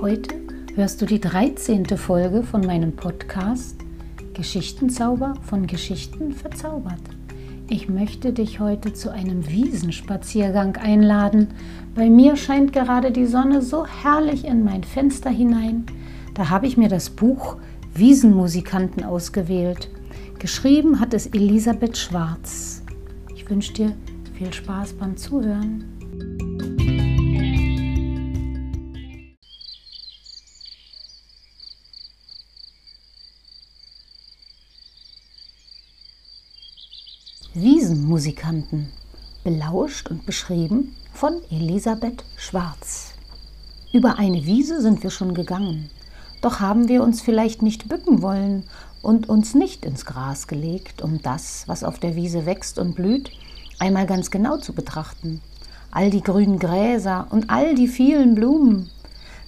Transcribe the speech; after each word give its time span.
Heute 0.00 0.36
hörst 0.76 1.02
du 1.02 1.06
die 1.06 1.20
13. 1.20 1.84
Folge 1.96 2.44
von 2.44 2.60
meinem 2.64 2.94
Podcast 2.94 3.80
Geschichtenzauber 4.32 5.34
von 5.42 5.66
Geschichten 5.66 6.30
verzaubert. 6.30 7.02
Ich 7.68 7.88
möchte 7.88 8.32
dich 8.32 8.60
heute 8.60 8.92
zu 8.92 9.10
einem 9.10 9.48
Wiesenspaziergang 9.48 10.76
einladen. 10.76 11.48
Bei 11.96 12.08
mir 12.08 12.36
scheint 12.36 12.72
gerade 12.72 13.10
die 13.10 13.26
Sonne 13.26 13.60
so 13.60 13.86
herrlich 13.86 14.44
in 14.44 14.62
mein 14.62 14.84
Fenster 14.84 15.30
hinein. 15.30 15.84
Da 16.32 16.48
habe 16.48 16.68
ich 16.68 16.76
mir 16.76 16.88
das 16.88 17.10
Buch 17.10 17.56
Wiesenmusikanten 17.92 19.02
ausgewählt. 19.02 19.90
Geschrieben 20.38 21.00
hat 21.00 21.12
es 21.12 21.26
Elisabeth 21.26 21.98
Schwarz. 21.98 22.84
Ich 23.34 23.50
wünsche 23.50 23.72
dir 23.72 23.96
viel 24.34 24.52
Spaß 24.52 24.92
beim 24.92 25.16
Zuhören. 25.16 25.97
Wiesenmusikanten, 38.18 38.88
belauscht 39.44 40.10
und 40.10 40.26
beschrieben 40.26 40.96
von 41.12 41.34
Elisabeth 41.52 42.24
Schwarz. 42.36 43.12
Über 43.92 44.18
eine 44.18 44.44
Wiese 44.44 44.82
sind 44.82 45.04
wir 45.04 45.10
schon 45.10 45.34
gegangen, 45.34 45.88
doch 46.40 46.58
haben 46.58 46.88
wir 46.88 47.04
uns 47.04 47.20
vielleicht 47.20 47.62
nicht 47.62 47.88
bücken 47.88 48.20
wollen 48.20 48.64
und 49.02 49.28
uns 49.28 49.54
nicht 49.54 49.84
ins 49.84 50.04
Gras 50.04 50.48
gelegt, 50.48 51.00
um 51.00 51.22
das, 51.22 51.62
was 51.68 51.84
auf 51.84 52.00
der 52.00 52.16
Wiese 52.16 52.44
wächst 52.44 52.80
und 52.80 52.96
blüht, 52.96 53.30
einmal 53.78 54.06
ganz 54.06 54.32
genau 54.32 54.56
zu 54.56 54.72
betrachten. 54.72 55.40
All 55.92 56.10
die 56.10 56.22
grünen 56.22 56.58
Gräser 56.58 57.28
und 57.30 57.50
all 57.50 57.76
die 57.76 57.88
vielen 57.88 58.34
Blumen. 58.34 58.90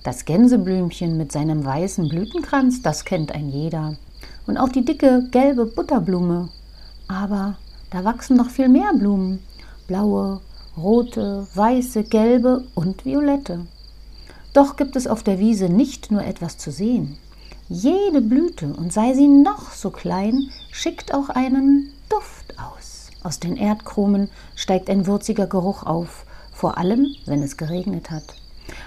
Das 0.05 0.25
Gänseblümchen 0.25 1.17
mit 1.17 1.33
seinem 1.33 1.65
weißen 1.65 2.09
Blütenkranz, 2.09 2.83
das 2.83 3.05
kennt 3.05 3.33
ein 3.33 3.49
jeder. 3.49 3.97
Und 4.47 4.59
auch 4.59 4.69
die 4.69 4.85
dicke 4.85 5.27
gelbe 5.33 5.67
Butterblume. 5.67 6.51
Aber 7.09 7.57
da 7.91 8.05
wachsen 8.05 8.37
noch 8.37 8.51
viel 8.51 8.69
mehr 8.69 8.93
Blumen. 8.95 9.41
Blaue, 9.87 10.41
rote, 10.77 11.47
weiße, 11.55 12.05
gelbe 12.05 12.65
und 12.75 13.05
violette. 13.05 13.67
Doch 14.53 14.77
gibt 14.77 14.97
es 14.97 15.07
auf 15.07 15.23
der 15.23 15.39
Wiese 15.39 15.69
nicht 15.69 16.11
nur 16.11 16.25
etwas 16.25 16.59
zu 16.59 16.71
sehen. 16.71 17.19
Jede 17.69 18.21
Blüte, 18.21 18.67
und 18.75 18.93
sei 18.93 19.15
sie 19.15 19.29
noch 19.29 19.71
so 19.71 19.91
klein, 19.91 20.49
schickt 20.73 21.15
auch 21.15 21.29
einen 21.29 21.93
Duft 22.09 22.59
aus. 22.59 23.11
Aus 23.23 23.39
den 23.39 23.57
Erdkrumen 23.57 24.29
steigt 24.57 24.91
ein 24.91 25.07
würziger 25.07 25.47
Geruch 25.47 25.85
auf, 25.85 26.25
vor 26.53 26.79
allem 26.79 27.07
wenn 27.27 27.43
es 27.43 27.57
geregnet 27.57 28.11
hat. 28.11 28.25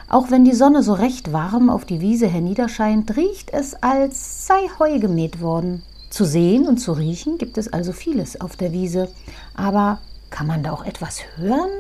Auch 0.10 0.32
wenn 0.32 0.44
die 0.44 0.54
Sonne 0.54 0.84
so 0.84 0.94
recht 0.94 1.32
warm 1.32 1.70
auf 1.70 1.86
die 1.86 2.02
Wiese 2.02 2.28
herniederscheint, 2.28 3.16
riecht 3.16 3.52
es, 3.52 3.76
als 3.82 4.48
sei 4.48 4.70
Heu 4.80 5.00
gemäht 5.00 5.42
worden. 5.42 5.84
Zu 6.14 6.26
sehen 6.26 6.68
und 6.68 6.78
zu 6.78 6.92
riechen 6.92 7.40
gibt 7.40 7.58
es 7.58 7.74
also 7.74 7.92
vieles 7.92 8.40
auf 8.40 8.56
der 8.56 8.72
Wiese. 8.72 9.10
Aber 9.56 9.98
kann 10.30 10.46
man 10.46 10.62
da 10.62 10.72
auch 10.72 10.86
etwas 10.86 11.22
hören? 11.38 11.72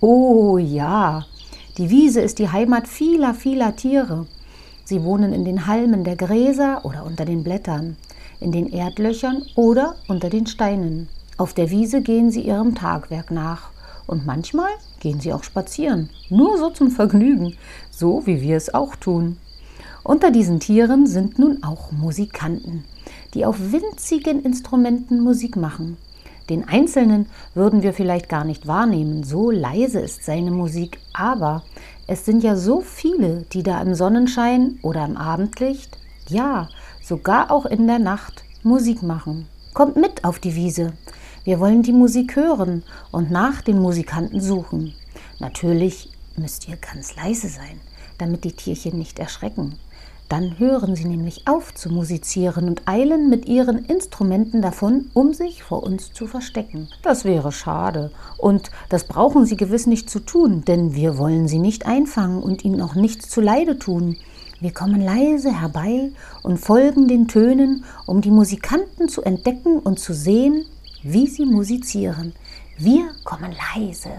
Oh 0.00 0.56
ja, 0.56 1.26
die 1.76 1.90
Wiese 1.90 2.22
ist 2.22 2.38
die 2.38 2.48
Heimat 2.48 2.88
vieler, 2.88 3.34
vieler 3.34 3.76
Tiere. 3.76 4.24
Sie 4.86 5.04
wohnen 5.04 5.34
in 5.34 5.44
den 5.44 5.66
Halmen 5.66 6.04
der 6.04 6.16
Gräser 6.16 6.86
oder 6.86 7.04
unter 7.04 7.26
den 7.26 7.44
Blättern, 7.44 7.98
in 8.40 8.50
den 8.50 8.72
Erdlöchern 8.72 9.42
oder 9.56 9.96
unter 10.08 10.30
den 10.30 10.46
Steinen. 10.46 11.10
Auf 11.36 11.52
der 11.52 11.68
Wiese 11.68 12.00
gehen 12.00 12.30
sie 12.30 12.40
ihrem 12.40 12.74
Tagwerk 12.74 13.30
nach 13.30 13.72
und 14.06 14.24
manchmal 14.24 14.70
gehen 15.00 15.20
sie 15.20 15.34
auch 15.34 15.44
spazieren, 15.44 16.08
nur 16.30 16.56
so 16.56 16.70
zum 16.70 16.90
Vergnügen, 16.90 17.58
so 17.90 18.26
wie 18.26 18.40
wir 18.40 18.56
es 18.56 18.72
auch 18.72 18.96
tun. 18.96 19.36
Unter 20.02 20.30
diesen 20.30 20.60
Tieren 20.60 21.06
sind 21.06 21.38
nun 21.38 21.62
auch 21.62 21.92
Musikanten, 21.92 22.84
die 23.34 23.44
auf 23.44 23.72
winzigen 23.72 24.42
Instrumenten 24.42 25.20
Musik 25.20 25.56
machen. 25.56 25.96
Den 26.48 26.68
Einzelnen 26.68 27.26
würden 27.54 27.82
wir 27.82 27.92
vielleicht 27.92 28.28
gar 28.28 28.44
nicht 28.44 28.66
wahrnehmen, 28.66 29.24
so 29.24 29.50
leise 29.50 30.00
ist 30.00 30.24
seine 30.24 30.52
Musik, 30.52 31.00
aber 31.12 31.64
es 32.06 32.24
sind 32.24 32.44
ja 32.44 32.54
so 32.54 32.80
viele, 32.80 33.44
die 33.52 33.64
da 33.64 33.82
im 33.82 33.94
Sonnenschein 33.96 34.78
oder 34.82 35.04
im 35.04 35.16
Abendlicht, 35.16 35.98
ja, 36.28 36.68
sogar 37.02 37.50
auch 37.50 37.66
in 37.66 37.88
der 37.88 37.98
Nacht 37.98 38.44
Musik 38.62 39.02
machen. 39.02 39.48
Kommt 39.74 39.96
mit 39.96 40.24
auf 40.24 40.38
die 40.38 40.54
Wiese. 40.54 40.92
Wir 41.44 41.60
wollen 41.60 41.82
die 41.82 41.92
Musik 41.92 42.36
hören 42.36 42.82
und 43.10 43.30
nach 43.30 43.60
den 43.60 43.80
Musikanten 43.80 44.40
suchen. 44.40 44.94
Natürlich 45.38 46.10
müsst 46.36 46.68
ihr 46.68 46.76
ganz 46.76 47.14
leise 47.16 47.48
sein, 47.48 47.80
damit 48.18 48.44
die 48.44 48.52
Tierchen 48.52 48.98
nicht 48.98 49.18
erschrecken. 49.18 49.78
Dann 50.28 50.58
hören 50.58 50.96
sie 50.96 51.04
nämlich 51.04 51.46
auf 51.46 51.72
zu 51.74 51.88
musizieren 51.88 52.68
und 52.68 52.82
eilen 52.86 53.30
mit 53.30 53.46
ihren 53.46 53.84
Instrumenten 53.84 54.60
davon, 54.60 55.10
um 55.14 55.32
sich 55.32 55.62
vor 55.62 55.84
uns 55.84 56.12
zu 56.12 56.26
verstecken. 56.26 56.88
Das 57.02 57.24
wäre 57.24 57.52
schade. 57.52 58.10
Und 58.36 58.70
das 58.88 59.04
brauchen 59.04 59.46
sie 59.46 59.56
gewiss 59.56 59.86
nicht 59.86 60.10
zu 60.10 60.18
tun, 60.18 60.64
denn 60.64 60.94
wir 60.94 61.16
wollen 61.16 61.46
sie 61.46 61.60
nicht 61.60 61.86
einfangen 61.86 62.42
und 62.42 62.64
ihnen 62.64 62.82
auch 62.82 62.96
nichts 62.96 63.28
zuleide 63.28 63.78
tun. 63.78 64.16
Wir 64.58 64.72
kommen 64.72 65.00
leise 65.00 65.60
herbei 65.60 66.10
und 66.42 66.58
folgen 66.58 67.06
den 67.06 67.28
Tönen, 67.28 67.84
um 68.06 68.20
die 68.20 68.30
Musikanten 68.30 69.08
zu 69.08 69.22
entdecken 69.22 69.78
und 69.78 70.00
zu 70.00 70.12
sehen, 70.12 70.64
wie 71.02 71.26
sie 71.28 71.44
musizieren. 71.44 72.32
Wir 72.78 73.10
kommen 73.22 73.54
leise, 73.74 74.10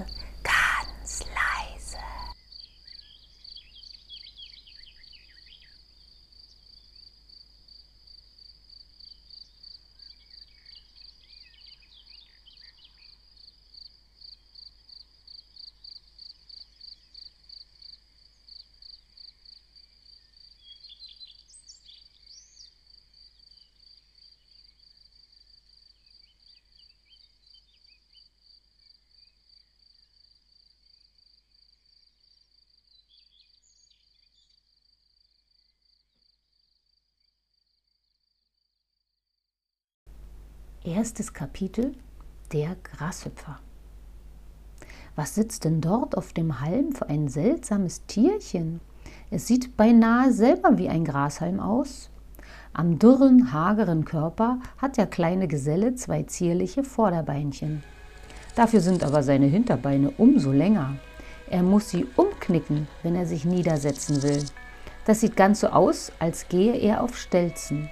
Erstes 40.88 41.34
Kapitel 41.34 41.92
Der 42.54 42.78
Grashüpfer. 42.82 43.60
Was 45.18 45.36
sitzt 45.36 45.66
denn 45.66 45.82
dort 45.82 46.16
auf 46.16 46.32
dem 46.32 46.62
Halm 46.62 46.94
für 46.94 47.10
ein 47.10 47.28
seltsames 47.28 48.06
Tierchen? 48.06 48.80
Es 49.30 49.48
sieht 49.48 49.76
beinahe 49.76 50.32
selber 50.32 50.78
wie 50.78 50.88
ein 50.88 51.04
Grashalm 51.04 51.60
aus. 51.60 52.10
Am 52.72 53.00
dürren, 53.00 53.52
hageren 53.52 54.06
Körper 54.06 54.60
hat 54.78 54.96
der 54.96 55.08
kleine 55.08 55.50
Geselle 55.50 55.96
zwei 55.96 56.24
zierliche 56.24 56.86
Vorderbeinchen. 56.86 57.84
Dafür 58.56 58.80
sind 58.80 59.04
aber 59.04 59.24
seine 59.24 59.48
Hinterbeine 59.48 60.12
umso 60.12 60.54
länger. 60.54 60.96
Er 61.50 61.64
muss 61.64 61.90
sie 61.90 62.08
umknicken, 62.16 62.88
wenn 63.04 63.16
er 63.16 63.26
sich 63.26 63.44
niedersetzen 63.44 64.24
will. 64.24 64.42
Das 65.04 65.20
sieht 65.20 65.36
ganz 65.36 65.60
so 65.60 65.68
aus, 65.68 66.14
als 66.20 66.48
gehe 66.48 66.78
er 66.78 67.04
auf 67.04 67.18
Stelzen. 67.18 67.90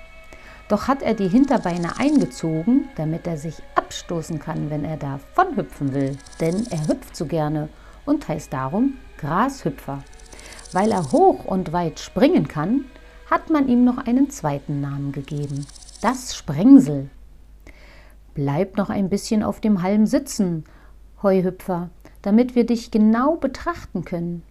Doch 0.67 0.87
hat 0.87 1.03
er 1.03 1.13
die 1.13 1.27
Hinterbeine 1.27 1.99
eingezogen, 1.99 2.89
damit 2.95 3.27
er 3.27 3.37
sich 3.37 3.61
abstoßen 3.75 4.39
kann, 4.39 4.69
wenn 4.69 4.83
er 4.83 4.97
davon 4.97 5.55
hüpfen 5.55 5.93
will. 5.93 6.17
Denn 6.39 6.65
er 6.71 6.87
hüpft 6.87 7.15
so 7.15 7.25
gerne 7.25 7.69
und 8.05 8.27
heißt 8.27 8.51
darum 8.51 8.95
Grashüpfer. 9.17 10.03
Weil 10.71 10.91
er 10.91 11.11
hoch 11.11 11.45
und 11.45 11.71
weit 11.71 11.99
springen 11.99 12.47
kann, 12.47 12.85
hat 13.29 13.49
man 13.49 13.67
ihm 13.67 13.83
noch 13.83 13.99
einen 13.99 14.29
zweiten 14.29 14.81
Namen 14.81 15.11
gegeben. 15.11 15.65
Das 16.01 16.35
Sprengsel. 16.35 17.09
Bleib 18.33 18.75
noch 18.75 18.89
ein 18.89 19.09
bisschen 19.09 19.43
auf 19.43 19.61
dem 19.61 19.81
Halm 19.81 20.05
sitzen, 20.05 20.65
Heuhüpfer, 21.23 21.89
damit 22.21 22.55
wir 22.55 22.65
dich 22.65 22.91
genau 22.91 23.35
betrachten 23.35 24.03
können. 24.03 24.43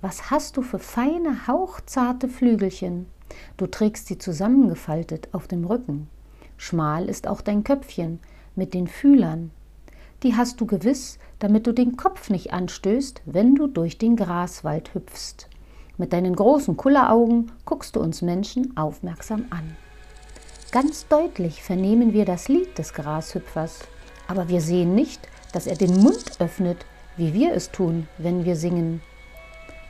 Was 0.00 0.30
hast 0.30 0.56
du 0.56 0.62
für 0.62 0.78
feine, 0.78 1.46
hauchzarte 1.46 2.28
Flügelchen? 2.28 3.06
Du 3.56 3.66
trägst 3.66 4.06
sie 4.06 4.18
zusammengefaltet 4.18 5.28
auf 5.32 5.46
dem 5.48 5.64
Rücken. 5.64 6.08
Schmal 6.56 7.08
ist 7.08 7.26
auch 7.26 7.40
dein 7.40 7.64
Köpfchen 7.64 8.20
mit 8.56 8.74
den 8.74 8.86
Fühlern. 8.86 9.50
Die 10.22 10.36
hast 10.36 10.60
du 10.60 10.66
gewiss, 10.66 11.18
damit 11.38 11.66
du 11.66 11.72
den 11.72 11.96
Kopf 11.96 12.30
nicht 12.30 12.52
anstößt, 12.52 13.22
wenn 13.26 13.54
du 13.54 13.66
durch 13.66 13.98
den 13.98 14.16
Graswald 14.16 14.94
hüpfst. 14.94 15.48
Mit 15.98 16.12
deinen 16.12 16.34
großen 16.34 16.76
Kulleraugen 16.76 17.52
guckst 17.64 17.96
du 17.96 18.00
uns 18.00 18.22
Menschen 18.22 18.76
aufmerksam 18.76 19.44
an. 19.50 19.76
Ganz 20.72 21.06
deutlich 21.06 21.62
vernehmen 21.62 22.12
wir 22.12 22.24
das 22.24 22.48
Lied 22.48 22.78
des 22.78 22.94
Grashüpfers, 22.94 23.80
aber 24.26 24.48
wir 24.48 24.60
sehen 24.60 24.94
nicht, 24.94 25.20
dass 25.52 25.66
er 25.68 25.76
den 25.76 26.00
Mund 26.00 26.40
öffnet, 26.40 26.84
wie 27.16 27.32
wir 27.32 27.54
es 27.54 27.70
tun, 27.70 28.08
wenn 28.18 28.44
wir 28.44 28.56
singen. 28.56 29.00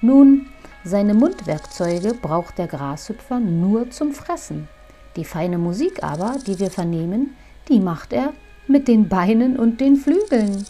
Nun, 0.04 0.48
seine 0.84 1.14
Mundwerkzeuge 1.14 2.12
braucht 2.12 2.58
der 2.58 2.66
Grashüpfer 2.66 3.40
nur 3.40 3.88
zum 3.88 4.12
Fressen. 4.12 4.68
Die 5.16 5.24
feine 5.24 5.56
Musik 5.56 6.04
aber, 6.04 6.36
die 6.46 6.58
wir 6.58 6.70
vernehmen, 6.70 7.34
die 7.70 7.80
macht 7.80 8.12
er 8.12 8.34
mit 8.68 8.86
den 8.86 9.08
Beinen 9.08 9.58
und 9.58 9.80
den 9.80 9.96
Flügeln. 9.96 10.66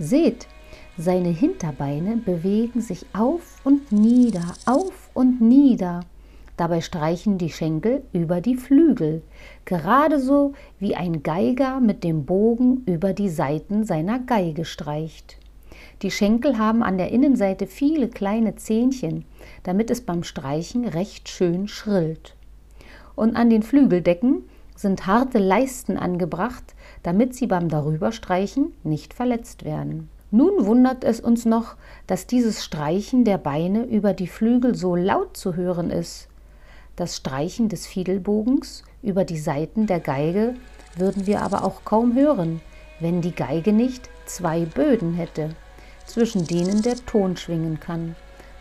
Seht, 0.00 0.48
seine 0.98 1.28
Hinterbeine 1.28 2.16
bewegen 2.16 2.80
sich 2.80 3.06
auf 3.12 3.60
und 3.62 3.92
nieder, 3.92 4.52
auf 4.66 5.10
und 5.14 5.40
nieder. 5.40 6.00
Dabei 6.56 6.80
streichen 6.80 7.38
die 7.38 7.50
Schenkel 7.50 8.02
über 8.12 8.40
die 8.40 8.56
Flügel, 8.56 9.22
gerade 9.64 10.18
so 10.18 10.54
wie 10.80 10.96
ein 10.96 11.22
Geiger 11.22 11.78
mit 11.78 12.02
dem 12.02 12.24
Bogen 12.24 12.82
über 12.86 13.12
die 13.12 13.28
Saiten 13.28 13.84
seiner 13.84 14.18
Geige 14.18 14.64
streicht. 14.64 15.36
Die 16.02 16.10
Schenkel 16.10 16.58
haben 16.58 16.82
an 16.82 16.98
der 16.98 17.12
Innenseite 17.12 17.68
viele 17.68 18.08
kleine 18.08 18.56
Zähnchen, 18.56 19.24
damit 19.62 19.88
es 19.88 20.00
beim 20.00 20.24
Streichen 20.24 20.84
recht 20.84 21.28
schön 21.28 21.68
schrillt. 21.68 22.34
Und 23.14 23.36
an 23.36 23.50
den 23.50 23.62
Flügeldecken 23.62 24.42
sind 24.74 25.06
harte 25.06 25.38
Leisten 25.38 25.96
angebracht, 25.96 26.74
damit 27.04 27.36
sie 27.36 27.46
beim 27.46 27.68
Darüberstreichen 27.68 28.72
nicht 28.82 29.14
verletzt 29.14 29.64
werden. 29.64 30.08
Nun 30.32 30.66
wundert 30.66 31.04
es 31.04 31.20
uns 31.20 31.44
noch, 31.44 31.76
dass 32.08 32.26
dieses 32.26 32.64
Streichen 32.64 33.24
der 33.24 33.38
Beine 33.38 33.84
über 33.84 34.12
die 34.12 34.26
Flügel 34.26 34.74
so 34.74 34.96
laut 34.96 35.36
zu 35.36 35.54
hören 35.54 35.90
ist. 35.90 36.26
Das 36.96 37.16
Streichen 37.16 37.68
des 37.68 37.86
Fiedelbogens 37.86 38.82
über 39.02 39.24
die 39.24 39.38
Saiten 39.38 39.86
der 39.86 40.00
Geige 40.00 40.54
würden 40.96 41.26
wir 41.26 41.42
aber 41.42 41.64
auch 41.64 41.84
kaum 41.84 42.16
hören, 42.16 42.60
wenn 42.98 43.20
die 43.20 43.34
Geige 43.34 43.72
nicht 43.72 44.08
zwei 44.26 44.64
Böden 44.64 45.14
hätte, 45.14 45.50
zwischen 46.12 46.46
denen 46.46 46.82
der 46.82 46.96
Ton 47.06 47.36
schwingen 47.38 47.80
kann. 47.80 48.14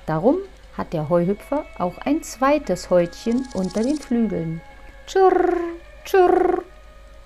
Darum 0.06 0.38
hat 0.78 0.94
der 0.94 1.10
Heuhüpfer 1.10 1.66
auch 1.78 1.98
ein 1.98 2.24
zweites 2.24 2.90
Häutchen 2.90 3.46
unter 3.54 3.84
den 3.84 3.98
Flügeln. 3.98 4.62
Tschurr, 5.06 5.58
tschurr. 6.06 6.64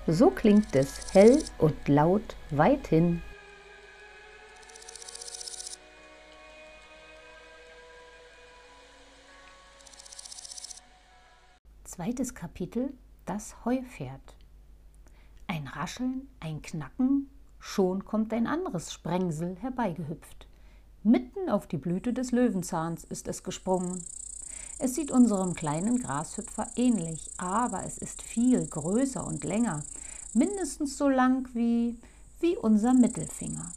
So 0.08 0.30
klingt 0.30 0.74
es 0.74 1.14
hell 1.14 1.42
und 1.58 1.76
laut 1.86 2.34
weithin. 2.50 3.22
Zweites 11.84 12.34
Kapitel 12.34 12.92
Das 13.26 13.64
Heupferd. 13.64 14.20
Ein 15.46 15.68
Rascheln, 15.68 16.28
ein 16.40 16.60
Knacken, 16.62 17.30
schon 17.66 18.04
kommt 18.04 18.32
ein 18.32 18.46
anderes 18.46 18.92
Sprengsel 18.92 19.56
herbeigehüpft. 19.56 20.46
Mitten 21.02 21.50
auf 21.50 21.66
die 21.66 21.76
Blüte 21.76 22.12
des 22.12 22.32
Löwenzahns 22.32 23.04
ist 23.04 23.28
es 23.28 23.42
gesprungen. 23.42 24.02
Es 24.78 24.94
sieht 24.94 25.10
unserem 25.10 25.54
kleinen 25.54 25.98
Grashüpfer 25.98 26.68
ähnlich, 26.76 27.30
aber 27.36 27.84
es 27.84 27.98
ist 27.98 28.22
viel 28.22 28.66
größer 28.66 29.26
und 29.26 29.44
länger, 29.44 29.82
mindestens 30.32 30.96
so 30.96 31.08
lang 31.08 31.48
wie, 31.54 31.98
wie 32.40 32.56
unser 32.56 32.94
Mittelfinger. 32.94 33.72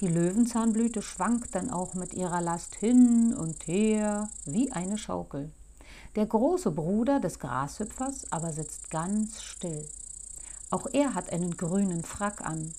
Die 0.00 0.08
Löwenzahnblüte 0.08 1.02
schwankt 1.02 1.54
dann 1.54 1.70
auch 1.70 1.94
mit 1.94 2.14
ihrer 2.14 2.40
Last 2.40 2.74
hin 2.74 3.34
und 3.34 3.66
her 3.66 4.28
wie 4.44 4.72
eine 4.72 4.98
Schaukel. 4.98 5.50
Der 6.16 6.26
große 6.26 6.70
Bruder 6.70 7.20
des 7.20 7.38
Grashüpfers 7.38 8.30
aber 8.30 8.52
sitzt 8.52 8.90
ganz 8.90 9.42
still. 9.42 9.86
Auch 10.70 10.86
er 10.92 11.14
hat 11.14 11.32
einen 11.32 11.56
grünen 11.56 12.02
Frack 12.02 12.40
an. 12.40 12.72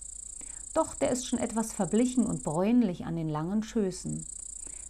Doch 0.75 0.94
der 0.94 1.10
ist 1.10 1.25
schon 1.25 1.39
etwas 1.39 1.72
verblichen 1.72 2.25
und 2.25 2.44
bräunlich 2.44 3.06
an 3.06 3.16
den 3.16 3.30
langen 3.30 3.63
Schößen. 3.63 4.25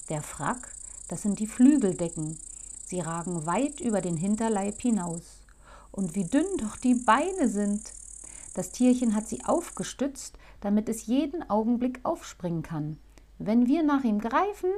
Der 0.09 0.23
Frack, 0.23 0.73
das 1.07 1.21
sind 1.21 1.37
die 1.37 1.45
Flügeldecken. 1.45 2.39
Sie 2.87 3.01
ragen 3.01 3.45
weit 3.45 3.81
über 3.81 4.01
den 4.01 4.17
Hinterleib 4.17 4.81
hinaus. 4.81 5.45
Und 5.91 6.15
wie 6.15 6.25
dünn 6.25 6.57
doch 6.57 6.75
die 6.75 6.95
Beine 6.95 7.49
sind. 7.49 7.83
Das 8.55 8.71
Tierchen 8.71 9.13
hat 9.13 9.27
sie 9.27 9.45
aufgestützt, 9.45 10.39
damit 10.59 10.89
es 10.89 11.05
jeden 11.05 11.47
Augenblick 11.51 11.99
aufspringen 12.01 12.63
kann. 12.63 12.97
Wenn 13.37 13.67
wir 13.67 13.83
nach 13.83 14.03
ihm 14.03 14.19
greifen, 14.19 14.71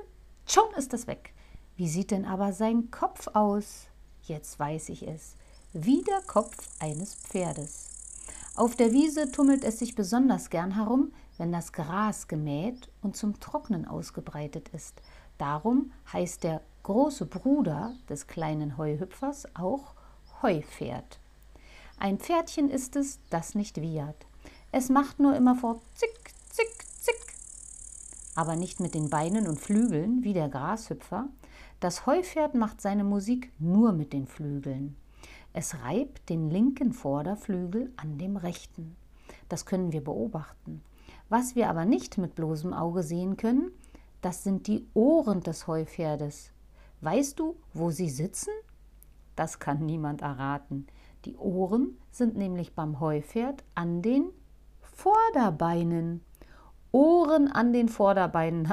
schon 0.45 0.73
ist 0.75 0.93
es 0.93 1.07
weg. 1.07 1.33
Wie 1.77 1.87
sieht 1.87 2.11
denn 2.11 2.25
aber 2.25 2.51
sein 2.51 2.91
Kopf 2.91 3.29
aus? 3.33 3.85
Jetzt 4.23 4.59
weiß 4.59 4.89
ich 4.89 5.07
es. 5.07 5.37
Wie 5.71 6.01
der 6.01 6.19
Kopf 6.27 6.67
eines 6.79 7.15
Pferdes. 7.15 7.96
Auf 8.57 8.75
der 8.75 8.91
Wiese 8.91 9.31
tummelt 9.31 9.63
es 9.63 9.77
sich 9.77 9.93
besonders 9.93 10.49
gern 10.49 10.71
herum, 10.71 11.13
wenn 11.37 11.51
das 11.51 11.73
Gras 11.73 12.27
gemäht 12.27 12.89
und 13.03 13.15
zum 13.15 13.39
Trocknen 13.39 13.87
ausgebreitet 13.87 14.69
ist. 14.69 14.99
Darum 15.37 15.91
heißt 16.11 16.43
der 16.43 16.63
große 16.81 17.27
Bruder 17.27 17.93
des 18.09 18.25
kleinen 18.25 18.75
Heuhüpfers 18.75 19.45
auch 19.53 19.93
Heupferd. 20.41 21.19
Ein 21.99 22.17
Pferdchen 22.17 22.71
ist 22.71 22.95
es, 22.95 23.19
das 23.29 23.53
nicht 23.53 23.79
wiehert. 23.79 24.25
Es 24.71 24.89
macht 24.89 25.19
nur 25.19 25.35
immerfort 25.35 25.79
zick, 25.93 26.33
zick, 26.49 26.83
zick. 26.99 27.35
Aber 28.33 28.55
nicht 28.55 28.79
mit 28.79 28.95
den 28.95 29.11
Beinen 29.11 29.47
und 29.47 29.59
Flügeln 29.59 30.23
wie 30.23 30.33
der 30.33 30.49
Grashüpfer, 30.49 31.29
das 31.79 32.07
Heupferd 32.07 32.55
macht 32.55 32.81
seine 32.81 33.03
Musik 33.03 33.51
nur 33.59 33.91
mit 33.91 34.13
den 34.13 34.25
Flügeln. 34.25 34.95
Es 35.59 35.81
reibt 35.81 36.29
den 36.29 36.51
linken 36.51 36.93
Vorderflügel 36.93 37.91
an 37.97 38.19
dem 38.19 38.37
rechten. 38.37 38.95
Das 39.49 39.65
können 39.65 39.91
wir 39.91 40.03
beobachten. 40.03 40.83
Was 41.29 41.55
wir 41.55 41.67
aber 41.67 41.83
nicht 41.83 42.19
mit 42.19 42.35
bloßem 42.35 42.73
Auge 42.73 43.01
sehen 43.01 43.37
können, 43.37 43.71
das 44.21 44.43
sind 44.43 44.67
die 44.67 44.85
Ohren 44.93 45.41
des 45.41 45.65
Heupferdes. 45.65 46.51
Weißt 47.01 47.39
du, 47.39 47.55
wo 47.73 47.89
sie 47.89 48.11
sitzen? 48.11 48.51
Das 49.35 49.57
kann 49.57 49.83
niemand 49.83 50.21
erraten. 50.21 50.85
Die 51.25 51.35
Ohren 51.37 51.97
sind 52.11 52.37
nämlich 52.37 52.75
beim 52.75 52.99
Heupferd 52.99 53.63
an 53.73 54.03
den 54.03 54.29
Vorderbeinen. 54.83 56.23
Ohren 56.91 57.47
an 57.47 57.73
den 57.73 57.89
Vorderbeinen. 57.89 58.71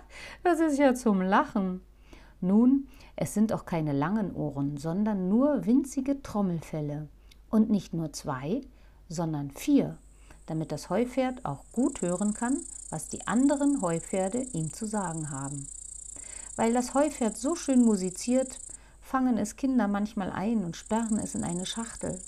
das 0.42 0.60
ist 0.60 0.76
ja 0.76 0.94
zum 0.94 1.22
Lachen. 1.22 1.80
Nun, 2.46 2.86
es 3.16 3.34
sind 3.34 3.52
auch 3.52 3.64
keine 3.64 3.92
langen 3.92 4.34
Ohren, 4.34 4.76
sondern 4.76 5.28
nur 5.28 5.66
winzige 5.66 6.22
Trommelfelle. 6.22 7.08
Und 7.50 7.70
nicht 7.70 7.94
nur 7.94 8.12
zwei, 8.12 8.60
sondern 9.08 9.50
vier, 9.50 9.96
damit 10.46 10.72
das 10.72 10.90
Heupferd 10.90 11.44
auch 11.44 11.64
gut 11.72 12.02
hören 12.02 12.34
kann, 12.34 12.60
was 12.90 13.08
die 13.08 13.26
anderen 13.26 13.82
Heupferde 13.82 14.42
ihm 14.52 14.72
zu 14.72 14.86
sagen 14.86 15.30
haben. 15.30 15.66
Weil 16.56 16.72
das 16.72 16.94
Heupferd 16.94 17.36
so 17.36 17.54
schön 17.54 17.84
musiziert, 17.84 18.60
fangen 19.00 19.38
es 19.38 19.56
Kinder 19.56 19.88
manchmal 19.88 20.30
ein 20.30 20.64
und 20.64 20.76
sperren 20.76 21.18
es 21.18 21.34
in 21.34 21.44
eine 21.44 21.66
Schachtel. 21.66 22.20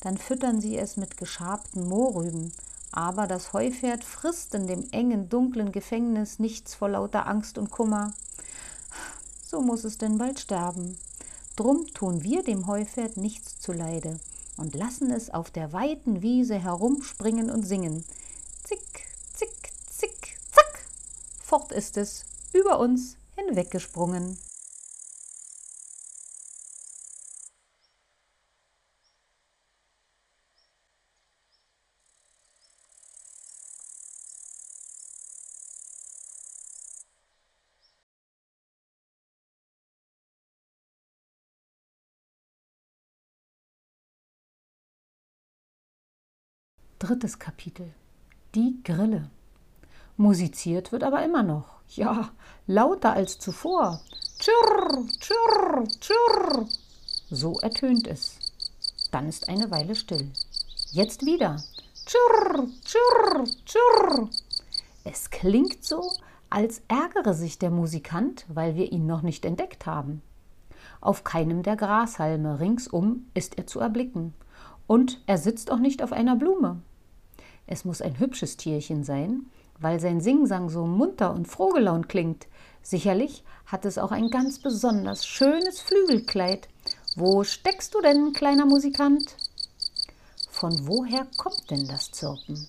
Dann 0.00 0.16
füttern 0.16 0.60
sie 0.60 0.76
es 0.76 0.96
mit 0.96 1.16
geschabten 1.16 1.88
Mohrrüben, 1.88 2.52
aber 2.92 3.26
das 3.26 3.52
Heupferd 3.52 4.04
frisst 4.04 4.54
in 4.54 4.66
dem 4.66 4.88
engen, 4.90 5.28
dunklen 5.28 5.72
Gefängnis 5.72 6.38
nichts 6.38 6.74
vor 6.74 6.88
lauter 6.88 7.26
Angst 7.26 7.58
und 7.58 7.70
Kummer 7.70 8.12
so 9.48 9.62
muss 9.62 9.84
es 9.84 9.96
denn 9.96 10.18
bald 10.18 10.38
sterben. 10.38 10.98
Drum 11.56 11.86
tun 11.86 12.22
wir 12.22 12.42
dem 12.42 12.66
Heupferd 12.66 13.16
nichts 13.16 13.58
zuleide 13.58 14.20
und 14.58 14.74
lassen 14.74 15.10
es 15.10 15.30
auf 15.30 15.50
der 15.50 15.72
weiten 15.72 16.20
Wiese 16.20 16.56
herumspringen 16.56 17.50
und 17.50 17.66
singen. 17.66 18.04
Zick, 18.62 19.06
zick, 19.32 19.72
zick, 19.88 20.38
zack! 20.52 20.84
Fort 21.42 21.72
ist 21.72 21.96
es, 21.96 22.26
über 22.52 22.78
uns 22.78 23.16
hinweggesprungen. 23.36 24.36
Drittes 47.08 47.38
Kapitel. 47.38 47.94
Die 48.54 48.82
Grille. 48.84 49.30
Musiziert 50.18 50.92
wird 50.92 51.02
aber 51.02 51.24
immer 51.24 51.42
noch. 51.42 51.80
Ja, 51.88 52.28
lauter 52.66 53.14
als 53.14 53.38
zuvor. 53.38 54.02
Tschirr, 54.38 55.06
tschirr, 55.18 55.84
tschirr. 56.00 56.66
So 57.30 57.60
ertönt 57.60 58.06
es. 58.06 58.38
Dann 59.10 59.26
ist 59.26 59.48
eine 59.48 59.70
Weile 59.70 59.94
still. 59.94 60.30
Jetzt 60.90 61.24
wieder. 61.24 61.56
Tschirr, 62.04 62.66
tschirr, 62.84 63.44
tschirr. 63.64 64.28
Es 65.04 65.30
klingt 65.30 65.82
so, 65.82 66.12
als 66.50 66.82
ärgere 66.88 67.32
sich 67.32 67.58
der 67.58 67.70
Musikant, 67.70 68.44
weil 68.48 68.76
wir 68.76 68.92
ihn 68.92 69.06
noch 69.06 69.22
nicht 69.22 69.46
entdeckt 69.46 69.86
haben. 69.86 70.20
Auf 71.00 71.24
keinem 71.24 71.62
der 71.62 71.76
Grashalme 71.76 72.60
ringsum 72.60 73.30
ist 73.32 73.56
er 73.56 73.66
zu 73.66 73.80
erblicken. 73.80 74.34
Und 74.86 75.22
er 75.24 75.38
sitzt 75.38 75.70
auch 75.70 75.78
nicht 75.78 76.02
auf 76.02 76.12
einer 76.12 76.36
Blume. 76.36 76.82
Es 77.68 77.84
muss 77.84 78.02
ein 78.02 78.18
hübsches 78.18 78.56
Tierchen 78.56 79.04
sein, 79.04 79.46
weil 79.78 80.00
sein 80.00 80.20
Singsang 80.20 80.68
so 80.68 80.84
munter 80.84 81.32
und 81.32 81.46
frohgelaunt 81.46 82.08
klingt, 82.08 82.48
Sicherlich 82.82 83.44
hat 83.66 83.84
es 83.84 83.98
auch 83.98 84.12
ein 84.12 84.30
ganz 84.30 84.60
besonders 84.60 85.26
schönes 85.26 85.78
Flügelkleid. 85.80 86.68
Wo 87.16 87.44
steckst 87.44 87.94
du 87.94 88.00
denn, 88.00 88.32
kleiner 88.32 88.64
Musikant? 88.64 89.36
Von 90.50 90.86
woher 90.86 91.26
kommt 91.36 91.70
denn 91.70 91.86
das 91.86 92.10
Zirpen? 92.12 92.66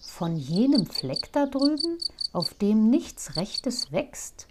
Von 0.00 0.36
jenem 0.36 0.86
Fleck 0.86 1.32
da 1.32 1.46
drüben, 1.46 1.98
auf 2.32 2.54
dem 2.54 2.88
nichts 2.88 3.34
Rechtes 3.34 3.90
wächst? 3.90 4.46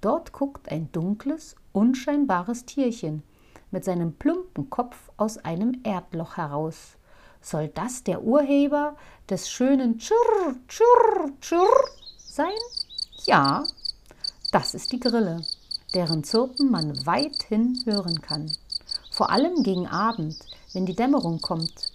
Dort 0.00 0.32
guckt 0.32 0.70
ein 0.70 0.90
dunkles, 0.90 1.54
unscheinbares 1.72 2.64
Tierchen 2.64 3.22
mit 3.70 3.84
seinem 3.84 4.12
plumpen 4.12 4.70
Kopf 4.70 4.96
aus 5.16 5.38
einem 5.38 5.82
Erdloch 5.84 6.36
heraus. 6.36 6.96
Soll 7.40 7.68
das 7.68 8.02
der 8.04 8.22
Urheber 8.22 8.96
des 9.28 9.48
schönen 9.50 9.98
Tschurr, 9.98 10.54
Tschurr, 10.68 11.30
Tschurr 11.40 11.88
sein? 12.18 12.46
Ja, 13.24 13.64
das 14.52 14.74
ist 14.74 14.92
die 14.92 15.00
Grille, 15.00 15.42
deren 15.94 16.24
Zirpen 16.24 16.70
man 16.70 17.06
weithin 17.06 17.82
hören 17.84 18.20
kann. 18.20 18.52
Vor 19.10 19.30
allem 19.30 19.62
gegen 19.62 19.86
Abend, 19.86 20.36
wenn 20.72 20.86
die 20.86 20.96
Dämmerung 20.96 21.40
kommt. 21.40 21.92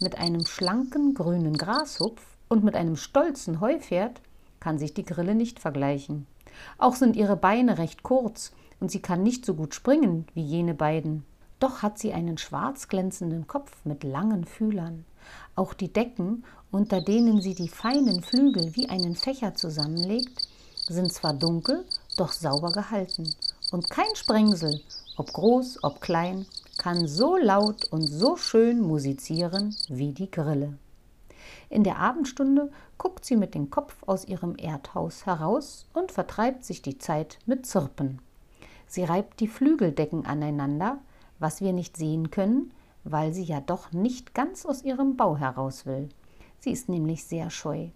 Mit 0.00 0.16
einem 0.18 0.46
schlanken 0.46 1.14
grünen 1.14 1.56
Grashupf 1.56 2.22
und 2.48 2.64
mit 2.64 2.74
einem 2.74 2.96
stolzen 2.96 3.60
Heupferd 3.60 4.20
kann 4.60 4.78
sich 4.78 4.94
die 4.94 5.04
Grille 5.04 5.34
nicht 5.34 5.58
vergleichen. 5.58 6.26
Auch 6.78 6.94
sind 6.94 7.16
ihre 7.16 7.36
Beine 7.36 7.78
recht 7.78 8.02
kurz 8.02 8.52
und 8.80 8.90
sie 8.90 9.00
kann 9.00 9.22
nicht 9.22 9.44
so 9.44 9.54
gut 9.54 9.74
springen 9.74 10.26
wie 10.34 10.42
jene 10.42 10.74
beiden. 10.74 11.24
Doch 11.60 11.82
hat 11.82 11.98
sie 11.98 12.12
einen 12.14 12.38
schwarz 12.38 12.88
glänzenden 12.88 13.46
Kopf 13.46 13.84
mit 13.84 14.02
langen 14.02 14.46
Fühlern. 14.46 15.04
Auch 15.54 15.74
die 15.74 15.92
Decken, 15.92 16.44
unter 16.70 17.02
denen 17.02 17.42
sie 17.42 17.54
die 17.54 17.68
feinen 17.68 18.22
Flügel 18.22 18.74
wie 18.74 18.88
einen 18.88 19.14
Fächer 19.14 19.54
zusammenlegt, 19.54 20.48
sind 20.88 21.12
zwar 21.12 21.34
dunkel, 21.34 21.84
doch 22.16 22.32
sauber 22.32 22.72
gehalten. 22.72 23.34
Und 23.70 23.90
kein 23.90 24.14
Sprengsel, 24.14 24.80
ob 25.16 25.32
groß, 25.32 25.84
ob 25.84 26.00
klein, 26.00 26.46
kann 26.78 27.06
so 27.06 27.36
laut 27.36 27.84
und 27.92 28.06
so 28.06 28.36
schön 28.36 28.80
musizieren 28.80 29.76
wie 29.88 30.12
die 30.12 30.30
Grille. 30.30 30.78
In 31.68 31.84
der 31.84 31.98
Abendstunde 31.98 32.72
guckt 32.96 33.24
sie 33.24 33.36
mit 33.36 33.54
dem 33.54 33.70
Kopf 33.70 34.02
aus 34.06 34.24
ihrem 34.24 34.56
Erdhaus 34.56 35.26
heraus 35.26 35.86
und 35.92 36.10
vertreibt 36.10 36.64
sich 36.64 36.80
die 36.80 36.98
Zeit 36.98 37.38
mit 37.44 37.66
Zirpen. 37.66 38.20
Sie 38.86 39.04
reibt 39.04 39.40
die 39.40 39.46
Flügeldecken 39.46 40.26
aneinander, 40.26 40.98
was 41.40 41.60
wir 41.60 41.72
nicht 41.72 41.96
sehen 41.96 42.30
können, 42.30 42.70
weil 43.02 43.32
sie 43.32 43.42
ja 43.42 43.60
doch 43.60 43.92
nicht 43.92 44.34
ganz 44.34 44.64
aus 44.64 44.82
ihrem 44.82 45.16
Bau 45.16 45.36
heraus 45.36 45.86
will. 45.86 46.10
Sie 46.60 46.70
ist 46.70 46.88
nämlich 46.88 47.24
sehr 47.24 47.50
scheu. 47.50 47.88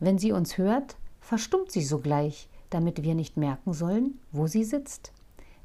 Wenn 0.00 0.18
sie 0.18 0.32
uns 0.32 0.58
hört, 0.58 0.96
verstummt 1.20 1.70
sie 1.70 1.84
sogleich, 1.84 2.48
damit 2.68 3.02
wir 3.02 3.14
nicht 3.14 3.36
merken 3.36 3.72
sollen, 3.72 4.18
wo 4.32 4.46
sie 4.46 4.64
sitzt. 4.64 5.12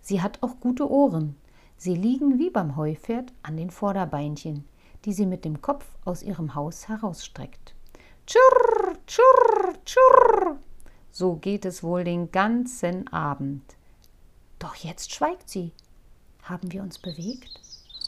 Sie 0.01 0.21
hat 0.21 0.43
auch 0.43 0.59
gute 0.59 0.89
Ohren. 0.89 1.35
Sie 1.75 1.95
liegen 1.95 2.39
wie 2.39 2.49
beim 2.49 2.75
Heupferd 2.75 3.33
an 3.43 3.57
den 3.57 3.71
Vorderbeinchen, 3.71 4.63
die 5.05 5.13
sie 5.13 5.25
mit 5.25 5.43
dem 5.43 5.61
Kopf 5.61 5.85
aus 6.05 6.21
ihrem 6.21 6.53
Haus 6.53 6.87
herausstreckt. 6.87 7.73
Tschurr, 8.27 8.93
tschurr, 9.07 9.73
tschurr. 9.85 10.57
So 11.11 11.35
geht 11.35 11.65
es 11.65 11.81
wohl 11.81 12.03
den 12.03 12.31
ganzen 12.31 13.07
Abend. 13.07 13.63
Doch 14.59 14.75
jetzt 14.75 15.13
schweigt 15.13 15.49
sie 15.49 15.71
haben 16.49 16.71
wir 16.71 16.81
uns 16.81 16.99
bewegt 16.99 17.59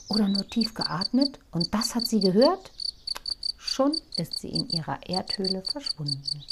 oder 0.07 0.27
nur 0.27 0.47
tief 0.47 0.73
geatmet 0.73 1.39
und 1.51 1.73
das 1.73 1.95
hat 1.95 2.05
sie 2.07 2.19
gehört? 2.19 2.71
Schon 3.57 3.93
ist 4.17 4.39
sie 4.39 4.49
in 4.49 4.69
ihrer 4.69 4.99
Erdhöhle 5.07 5.63
verschwunden. 5.63 6.43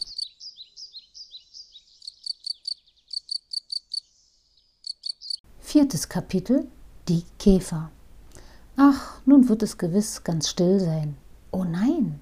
Viertes 5.59 6.07
Kapitel 6.07 6.67
Die 7.07 7.23
Käfer. 7.39 7.91
Ach, 8.77 9.19
nun 9.25 9.49
wird 9.49 9.63
es 9.63 9.77
gewiss 9.77 10.23
ganz 10.23 10.49
still 10.49 10.79
sein. 10.79 11.17
Oh 11.51 11.63
nein, 11.63 12.19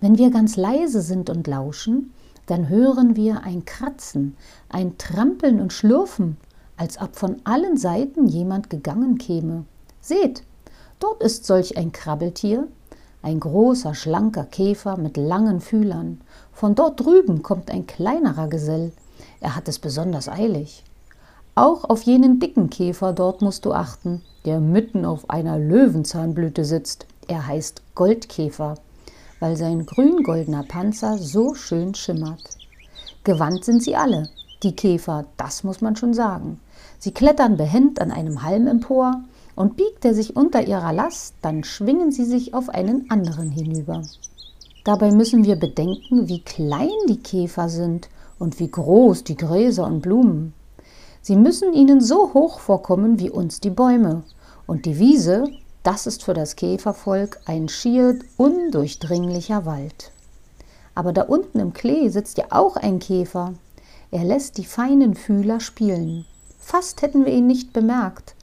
wenn 0.00 0.18
wir 0.18 0.30
ganz 0.30 0.56
leise 0.56 1.00
sind 1.00 1.30
und 1.30 1.46
lauschen, 1.46 2.12
dann 2.46 2.68
hören 2.68 3.14
wir 3.14 3.44
ein 3.44 3.64
Kratzen, 3.64 4.36
ein 4.68 4.98
Trampeln 4.98 5.60
und 5.60 5.72
Schlürfen 5.72 6.36
als 6.82 7.00
ob 7.00 7.14
von 7.14 7.36
allen 7.44 7.76
Seiten 7.76 8.26
jemand 8.26 8.68
gegangen 8.68 9.16
käme. 9.16 9.66
Seht, 10.00 10.42
dort 10.98 11.22
ist 11.22 11.46
solch 11.46 11.76
ein 11.76 11.92
Krabbeltier, 11.92 12.66
ein 13.22 13.38
großer, 13.38 13.94
schlanker 13.94 14.42
Käfer 14.42 14.96
mit 14.96 15.16
langen 15.16 15.60
Fühlern. 15.60 16.22
Von 16.52 16.74
dort 16.74 16.98
drüben 16.98 17.44
kommt 17.44 17.70
ein 17.70 17.86
kleinerer 17.86 18.48
Gesell. 18.48 18.90
Er 19.40 19.54
hat 19.54 19.68
es 19.68 19.78
besonders 19.78 20.28
eilig. 20.28 20.82
Auch 21.54 21.84
auf 21.84 22.02
jenen 22.02 22.40
dicken 22.40 22.68
Käfer 22.68 23.12
dort 23.12 23.42
musst 23.42 23.64
du 23.64 23.72
achten, 23.72 24.20
der 24.44 24.58
mitten 24.58 25.04
auf 25.04 25.30
einer 25.30 25.60
Löwenzahnblüte 25.60 26.64
sitzt. 26.64 27.06
Er 27.28 27.46
heißt 27.46 27.80
Goldkäfer, 27.94 28.74
weil 29.38 29.56
sein 29.56 29.86
grün-goldener 29.86 30.64
Panzer 30.64 31.16
so 31.16 31.54
schön 31.54 31.94
schimmert. 31.94 32.42
Gewandt 33.22 33.64
sind 33.64 33.84
sie 33.84 33.94
alle, 33.94 34.28
die 34.64 34.74
Käfer, 34.74 35.26
das 35.36 35.62
muss 35.62 35.80
man 35.80 35.94
schon 35.94 36.12
sagen. 36.12 36.58
Sie 37.02 37.10
klettern 37.10 37.56
behend 37.56 38.00
an 38.00 38.12
einem 38.12 38.44
Halm 38.44 38.68
empor, 38.68 39.24
und 39.56 39.76
biegt 39.76 40.04
er 40.04 40.14
sich 40.14 40.36
unter 40.36 40.62
ihrer 40.62 40.92
Last, 40.92 41.34
dann 41.42 41.64
schwingen 41.64 42.12
sie 42.12 42.24
sich 42.24 42.54
auf 42.54 42.68
einen 42.68 43.10
anderen 43.10 43.50
hinüber. 43.50 44.02
Dabei 44.84 45.10
müssen 45.10 45.44
wir 45.44 45.56
bedenken, 45.56 46.28
wie 46.28 46.42
klein 46.42 46.92
die 47.08 47.18
Käfer 47.18 47.68
sind 47.68 48.08
und 48.38 48.60
wie 48.60 48.70
groß 48.70 49.24
die 49.24 49.36
Gräser 49.36 49.84
und 49.84 50.00
Blumen. 50.00 50.54
Sie 51.22 51.34
müssen 51.34 51.72
ihnen 51.72 52.00
so 52.00 52.34
hoch 52.34 52.60
vorkommen 52.60 53.18
wie 53.18 53.30
uns 53.30 53.58
die 53.58 53.70
Bäume. 53.70 54.22
Und 54.68 54.86
die 54.86 55.00
Wiese, 55.00 55.48
das 55.82 56.06
ist 56.06 56.22
für 56.22 56.34
das 56.34 56.54
Käfervolk 56.54 57.40
ein 57.46 57.68
schier 57.68 58.20
undurchdringlicher 58.36 59.66
Wald. 59.66 60.12
Aber 60.94 61.12
da 61.12 61.22
unten 61.22 61.58
im 61.58 61.72
Klee 61.72 62.10
sitzt 62.10 62.38
ja 62.38 62.44
auch 62.50 62.76
ein 62.76 63.00
Käfer. 63.00 63.54
Er 64.12 64.22
lässt 64.22 64.56
die 64.56 64.64
feinen 64.64 65.16
Fühler 65.16 65.58
spielen. 65.58 66.26
Fast 66.72 67.02
hätten 67.02 67.26
wir 67.26 67.34
ihn 67.34 67.46
nicht 67.46 67.74
bemerkt. 67.74 68.34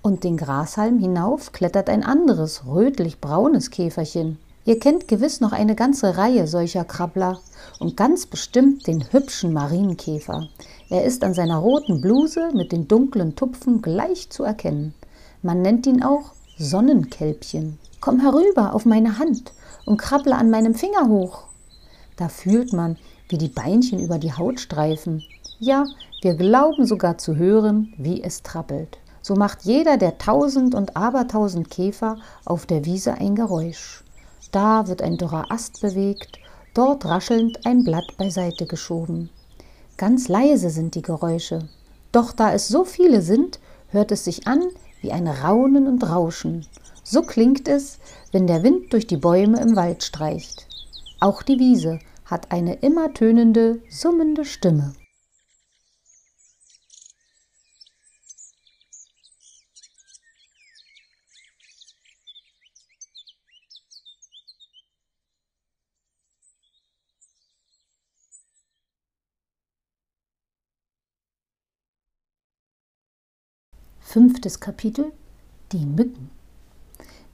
Und 0.00 0.22
den 0.22 0.36
Grashalm 0.36 1.00
hinauf 1.00 1.50
klettert 1.50 1.90
ein 1.90 2.04
anderes, 2.04 2.62
rötlich-braunes 2.64 3.72
Käferchen. 3.72 4.38
Ihr 4.64 4.78
kennt 4.78 5.08
gewiss 5.08 5.40
noch 5.40 5.50
eine 5.50 5.74
ganze 5.74 6.16
Reihe 6.16 6.46
solcher 6.46 6.84
Krabbler 6.84 7.40
und 7.80 7.96
ganz 7.96 8.26
bestimmt 8.26 8.86
den 8.86 9.12
hübschen 9.12 9.52
Marienkäfer. 9.52 10.48
Er 10.90 11.02
ist 11.02 11.24
an 11.24 11.34
seiner 11.34 11.56
roten 11.56 12.00
Bluse 12.00 12.52
mit 12.54 12.70
den 12.70 12.86
dunklen 12.86 13.34
Tupfen 13.34 13.82
gleich 13.82 14.30
zu 14.30 14.44
erkennen. 14.44 14.94
Man 15.42 15.60
nennt 15.60 15.88
ihn 15.88 16.04
auch 16.04 16.34
Sonnenkälbchen. 16.58 17.80
Komm 18.00 18.20
herüber 18.20 18.74
auf 18.74 18.84
meine 18.84 19.18
Hand 19.18 19.52
und 19.86 19.96
krabble 19.96 20.36
an 20.36 20.50
meinem 20.50 20.76
Finger 20.76 21.08
hoch. 21.08 21.46
Da 22.16 22.28
fühlt 22.28 22.72
man, 22.72 22.96
wie 23.28 23.38
die 23.38 23.48
Beinchen 23.48 23.98
über 23.98 24.20
die 24.20 24.32
Haut 24.32 24.60
streifen. 24.60 25.24
Ja, 25.58 25.86
wir 26.20 26.34
glauben 26.34 26.84
sogar 26.84 27.16
zu 27.16 27.36
hören, 27.36 27.94
wie 27.96 28.22
es 28.22 28.42
trappelt. 28.42 28.98
So 29.22 29.34
macht 29.34 29.62
jeder 29.62 29.96
der 29.96 30.18
tausend 30.18 30.74
und 30.74 30.98
abertausend 30.98 31.70
Käfer 31.70 32.18
auf 32.44 32.66
der 32.66 32.84
Wiese 32.84 33.14
ein 33.14 33.34
Geräusch. 33.34 34.04
Da 34.52 34.86
wird 34.86 35.00
ein 35.00 35.16
dürrer 35.16 35.50
Ast 35.50 35.80
bewegt, 35.80 36.38
dort 36.74 37.06
raschelnd 37.06 37.64
ein 37.64 37.84
Blatt 37.84 38.18
beiseite 38.18 38.66
geschoben. 38.66 39.30
Ganz 39.96 40.28
leise 40.28 40.68
sind 40.68 40.94
die 40.94 41.02
Geräusche. 41.02 41.70
Doch 42.12 42.32
da 42.32 42.52
es 42.52 42.68
so 42.68 42.84
viele 42.84 43.22
sind, 43.22 43.58
hört 43.88 44.12
es 44.12 44.24
sich 44.24 44.46
an 44.46 44.62
wie 45.00 45.10
ein 45.10 45.26
Raunen 45.26 45.86
und 45.86 46.06
Rauschen. 46.06 46.66
So 47.02 47.22
klingt 47.22 47.66
es, 47.66 47.98
wenn 48.30 48.46
der 48.46 48.62
Wind 48.62 48.92
durch 48.92 49.06
die 49.06 49.16
Bäume 49.16 49.58
im 49.60 49.74
Wald 49.74 50.02
streicht. 50.02 50.66
Auch 51.18 51.42
die 51.42 51.58
Wiese 51.58 51.98
hat 52.26 52.52
eine 52.52 52.74
immer 52.74 53.14
tönende, 53.14 53.80
summende 53.88 54.44
Stimme. 54.44 54.92
Fünftes 74.16 74.60
Kapitel 74.60 75.12
Die 75.72 75.84
Mücken. 75.84 76.30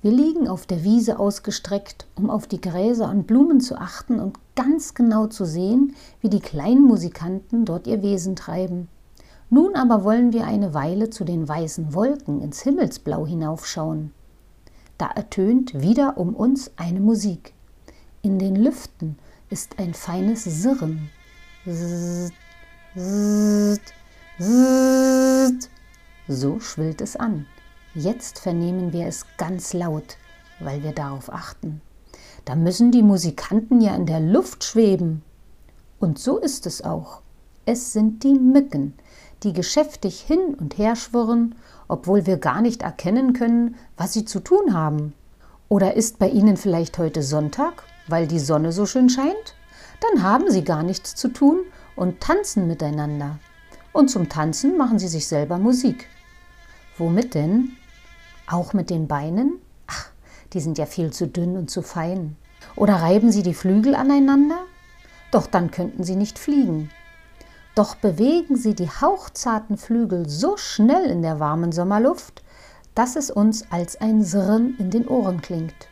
Wir 0.03 0.11
liegen 0.11 0.49
auf 0.49 0.67
der 0.67 0.83
Wiese 0.83 1.21
ausgestreckt, 1.21 2.09
um 2.17 2.29
auf 2.29 2.49
die 2.49 2.61
Gräser 2.61 3.09
und 3.09 3.29
Blumen 3.29 3.61
zu 3.61 3.77
achten 3.77 4.19
und 4.19 4.37
ganz 4.57 4.95
genau 4.95 5.29
zu 5.29 5.45
sehen, 5.45 5.95
wie 6.23 6.29
die 6.29 6.41
kleinen 6.41 6.83
Musikanten 6.83 7.65
dort 7.65 7.87
ihr 7.87 8.03
Wesen 8.03 8.35
treiben. 8.35 8.89
Nun 9.49 9.77
aber 9.77 10.03
wollen 10.03 10.33
wir 10.33 10.45
eine 10.45 10.75
Weile 10.75 11.09
zu 11.09 11.23
den 11.23 11.49
weißen 11.49 11.95
Wolken 11.95 12.43
ins 12.43 12.63
Himmelsblau 12.63 13.29
hinaufschauen. 13.29 14.11
Da 14.99 15.07
ertönt 15.07 15.81
wieder 15.81 16.19
um 16.19 16.35
uns 16.35 16.73
eine 16.75 16.99
Musik. 16.99 17.55
In 18.23 18.41
den 18.41 18.57
Lüften 18.57 19.21
ist 19.51 19.79
ein 19.79 19.95
feines 19.95 20.43
Sirren. 20.43 21.11
Zzz, 21.65 22.33
Zzt, 22.97 23.95
zzt. 24.41 25.82
So 26.29 26.61
schwillt 26.61 27.01
es 27.01 27.17
an. 27.17 27.47
Jetzt 27.95 28.39
vernehmen 28.39 28.93
wir 28.93 29.07
es 29.07 29.27
ganz 29.37 29.73
laut, 29.73 30.17
weil 30.61 30.83
wir 30.83 30.93
darauf 30.93 31.33
achten. 31.33 31.81
Da 32.45 32.55
müssen 32.55 32.91
die 32.91 33.03
Musikanten 33.03 33.81
ja 33.81 33.95
in 33.95 34.07
der 34.07 34.21
Luft 34.21 34.65
schweben. 34.65 35.23
Und 35.99 36.19
so 36.19 36.39
ist 36.39 36.67
es 36.67 36.83
auch. 36.83 37.23
Es 37.65 37.93
sind 37.93 38.25
die 38.25 38.39
Mücken, 38.39 38.95
die 39.43 39.53
geschäftig 39.53 40.21
hin 40.21 40.55
und 40.55 40.79
her 40.79 40.97
schwirren, 40.97 41.55
obwohl 41.87 42.27
wir 42.27 42.39
gar 42.39 42.61
nicht 42.61 42.83
erkennen 42.83 43.33
können, 43.33 43.77
was 43.97 44.13
sie 44.13 44.25
zu 44.25 44.41
tun 44.41 44.75
haben. 44.75 45.15
Oder 45.69 45.95
ist 45.95 46.19
bei 46.19 46.29
Ihnen 46.29 46.57
vielleicht 46.57 46.99
heute 46.99 47.23
Sonntag, 47.23 47.85
weil 48.09 48.27
die 48.27 48.41
Sonne 48.41 48.73
so 48.73 48.87
schön 48.87 49.09
scheint? 49.09 49.55
Dann 50.01 50.23
haben 50.23 50.51
Sie 50.51 50.65
gar 50.65 50.83
nichts 50.83 51.15
zu 51.15 51.29
tun 51.29 51.61
und 51.95 52.21
tanzen 52.21 52.67
miteinander. 52.67 53.39
Und 53.93 54.09
zum 54.09 54.29
Tanzen 54.29 54.77
machen 54.79 54.99
Sie 54.99 55.09
sich 55.09 55.27
selber 55.27 55.59
Musik. 55.59 56.09
Womit 56.99 57.35
denn? 57.35 57.77
Auch 58.47 58.73
mit 58.73 58.91
den 58.91 59.07
Beinen? 59.07 59.59
Ach, 59.87 60.11
die 60.53 60.61
sind 60.61 60.79
ja 60.79 60.87
viel 60.87 61.13
zu 61.13 61.27
dünn 61.27 61.57
und 61.57 61.71
zu 61.71 61.83
fein. 61.83 62.37
Oder 62.77 62.97
reiben 62.97 63.31
Sie 63.31 63.43
die 63.43 63.55
Flügel 63.55 63.95
aneinander? 63.95 64.59
Doch 65.31 65.47
dann 65.47 65.71
könnten 65.71 66.05
Sie 66.05 66.17
nicht 66.17 66.39
fliegen. 66.39 66.91
Doch 67.75 67.95
bewegen 67.95 68.57
Sie 68.57 68.75
die 68.75 68.89
hauchzarten 68.89 69.79
Flügel 69.79 70.29
so 70.29 70.57
schnell 70.57 71.05
in 71.05 71.23
der 71.23 71.41
warmen 71.41 71.73
Sommerluft, 71.73 72.43
dass 72.95 73.17
es 73.17 73.31
uns 73.31 73.71
als 73.71 74.01
ein 74.01 74.23
Sirren 74.23 74.77
in 74.79 74.91
den 74.91 75.09
Ohren 75.09 75.41
klingt. 75.41 75.89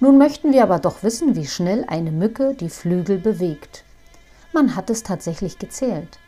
Nun 0.00 0.18
möchten 0.18 0.52
wir 0.52 0.62
aber 0.62 0.78
doch 0.78 1.02
wissen, 1.02 1.36
wie 1.36 1.46
schnell 1.46 1.84
eine 1.86 2.12
Mücke 2.12 2.54
die 2.54 2.70
Flügel 2.70 3.18
bewegt. 3.18 3.84
Man 4.52 4.76
hat 4.76 4.90
es 4.90 5.02
tatsächlich 5.02 5.58
gezählt. 5.58 6.18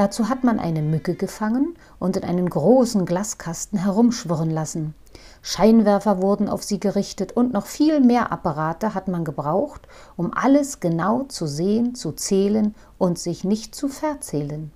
Dazu 0.00 0.30
hat 0.30 0.44
man 0.44 0.58
eine 0.58 0.80
Mücke 0.80 1.14
gefangen 1.14 1.74
und 1.98 2.16
in 2.16 2.24
einen 2.24 2.48
großen 2.48 3.04
Glaskasten 3.04 3.78
herumschwirren 3.80 4.48
lassen. 4.48 4.94
Scheinwerfer 5.42 6.22
wurden 6.22 6.48
auf 6.48 6.62
sie 6.62 6.80
gerichtet 6.80 7.32
und 7.32 7.52
noch 7.52 7.66
viel 7.66 8.00
mehr 8.00 8.32
Apparate 8.32 8.94
hat 8.94 9.08
man 9.08 9.26
gebraucht, 9.26 9.86
um 10.16 10.32
alles 10.32 10.80
genau 10.80 11.24
zu 11.24 11.46
sehen, 11.46 11.94
zu 11.94 12.12
zählen 12.12 12.74
und 12.96 13.18
sich 13.18 13.44
nicht 13.44 13.74
zu 13.74 13.88
verzählen. 13.88 14.72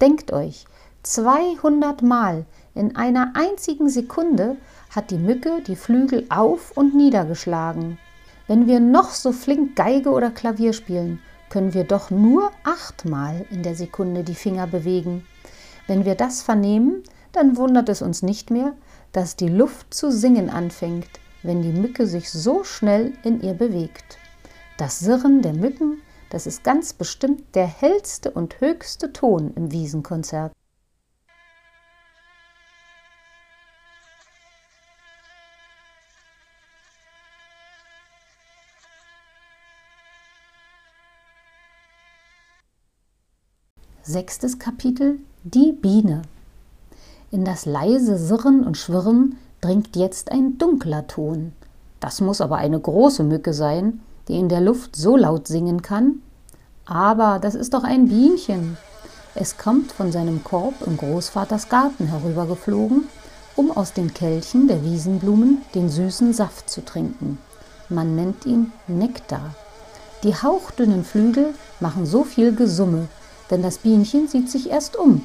Denkt 0.00 0.32
euch, 0.32 0.64
200 1.02 2.00
Mal 2.00 2.46
in 2.74 2.96
einer 2.96 3.34
einzigen 3.34 3.90
Sekunde 3.90 4.56
hat 4.96 5.10
die 5.10 5.18
Mücke 5.18 5.60
die 5.66 5.76
Flügel 5.76 6.24
auf 6.30 6.74
und 6.74 6.94
niedergeschlagen. 6.94 7.98
Wenn 8.46 8.66
wir 8.66 8.80
noch 8.80 9.10
so 9.10 9.32
flink 9.32 9.76
Geige 9.76 10.08
oder 10.08 10.30
Klavier 10.30 10.72
spielen, 10.72 11.20
können 11.50 11.74
wir 11.74 11.84
doch 11.84 12.10
nur 12.10 12.50
achtmal 12.64 13.46
in 13.50 13.62
der 13.62 13.74
Sekunde 13.74 14.24
die 14.24 14.34
Finger 14.34 14.66
bewegen. 14.66 15.26
Wenn 15.86 16.04
wir 16.04 16.14
das 16.14 16.42
vernehmen, 16.42 17.02
dann 17.32 17.56
wundert 17.56 17.88
es 17.88 18.02
uns 18.02 18.22
nicht 18.22 18.50
mehr, 18.50 18.74
dass 19.12 19.36
die 19.36 19.48
Luft 19.48 19.94
zu 19.94 20.10
singen 20.10 20.50
anfängt, 20.50 21.08
wenn 21.42 21.62
die 21.62 21.72
Mücke 21.72 22.06
sich 22.06 22.30
so 22.30 22.64
schnell 22.64 23.12
in 23.24 23.40
ihr 23.40 23.54
bewegt. 23.54 24.18
Das 24.76 24.98
Sirren 24.98 25.42
der 25.42 25.54
Mücken, 25.54 26.02
das 26.30 26.46
ist 26.46 26.62
ganz 26.62 26.92
bestimmt 26.92 27.54
der 27.54 27.66
hellste 27.66 28.30
und 28.30 28.60
höchste 28.60 29.12
Ton 29.12 29.52
im 29.56 29.72
Wiesenkonzert. 29.72 30.52
Sechstes 44.08 44.58
Kapitel 44.58 45.18
Die 45.44 45.70
Biene. 45.70 46.22
In 47.30 47.44
das 47.44 47.66
leise 47.66 48.16
Sirren 48.16 48.64
und 48.64 48.78
Schwirren 48.78 49.36
dringt 49.60 49.96
jetzt 49.96 50.32
ein 50.32 50.56
dunkler 50.56 51.06
Ton. 51.06 51.52
Das 52.00 52.22
muss 52.22 52.40
aber 52.40 52.56
eine 52.56 52.80
große 52.80 53.22
Mücke 53.22 53.52
sein, 53.52 54.00
die 54.26 54.38
in 54.38 54.48
der 54.48 54.62
Luft 54.62 54.96
so 54.96 55.14
laut 55.14 55.46
singen 55.46 55.82
kann. 55.82 56.22
Aber 56.86 57.38
das 57.38 57.54
ist 57.54 57.74
doch 57.74 57.84
ein 57.84 58.08
Bienchen. 58.08 58.78
Es 59.34 59.58
kommt 59.58 59.92
von 59.92 60.10
seinem 60.10 60.42
Korb 60.42 60.86
im 60.86 60.96
Großvaters 60.96 61.68
Garten 61.68 62.06
herübergeflogen, 62.06 63.08
um 63.56 63.70
aus 63.70 63.92
den 63.92 64.14
Kelchen 64.14 64.68
der 64.68 64.82
Wiesenblumen 64.84 65.60
den 65.74 65.90
süßen 65.90 66.32
Saft 66.32 66.70
zu 66.70 66.82
trinken. 66.82 67.36
Man 67.90 68.16
nennt 68.16 68.46
ihn 68.46 68.72
Nektar. 68.86 69.54
Die 70.22 70.34
hauchdünnen 70.34 71.04
Flügel 71.04 71.52
machen 71.78 72.06
so 72.06 72.24
viel 72.24 72.54
Gesumme, 72.54 73.08
denn 73.50 73.62
das 73.62 73.78
Bienchen 73.78 74.28
sieht 74.28 74.50
sich 74.50 74.70
erst 74.70 74.96
um, 74.96 75.22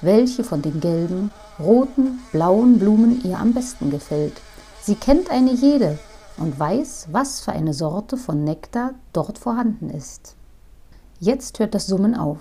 welche 0.00 0.44
von 0.44 0.62
den 0.62 0.80
gelben, 0.80 1.30
roten, 1.58 2.20
blauen 2.32 2.78
Blumen 2.78 3.22
ihr 3.24 3.38
am 3.38 3.52
besten 3.52 3.90
gefällt. 3.90 4.34
Sie 4.80 4.94
kennt 4.94 5.30
eine 5.30 5.52
jede 5.52 5.98
und 6.36 6.58
weiß, 6.58 7.08
was 7.12 7.40
für 7.40 7.52
eine 7.52 7.74
Sorte 7.74 8.16
von 8.16 8.44
Nektar 8.44 8.94
dort 9.12 9.38
vorhanden 9.38 9.90
ist. 9.90 10.34
Jetzt 11.20 11.58
hört 11.58 11.74
das 11.74 11.86
Summen 11.86 12.14
auf. 12.14 12.40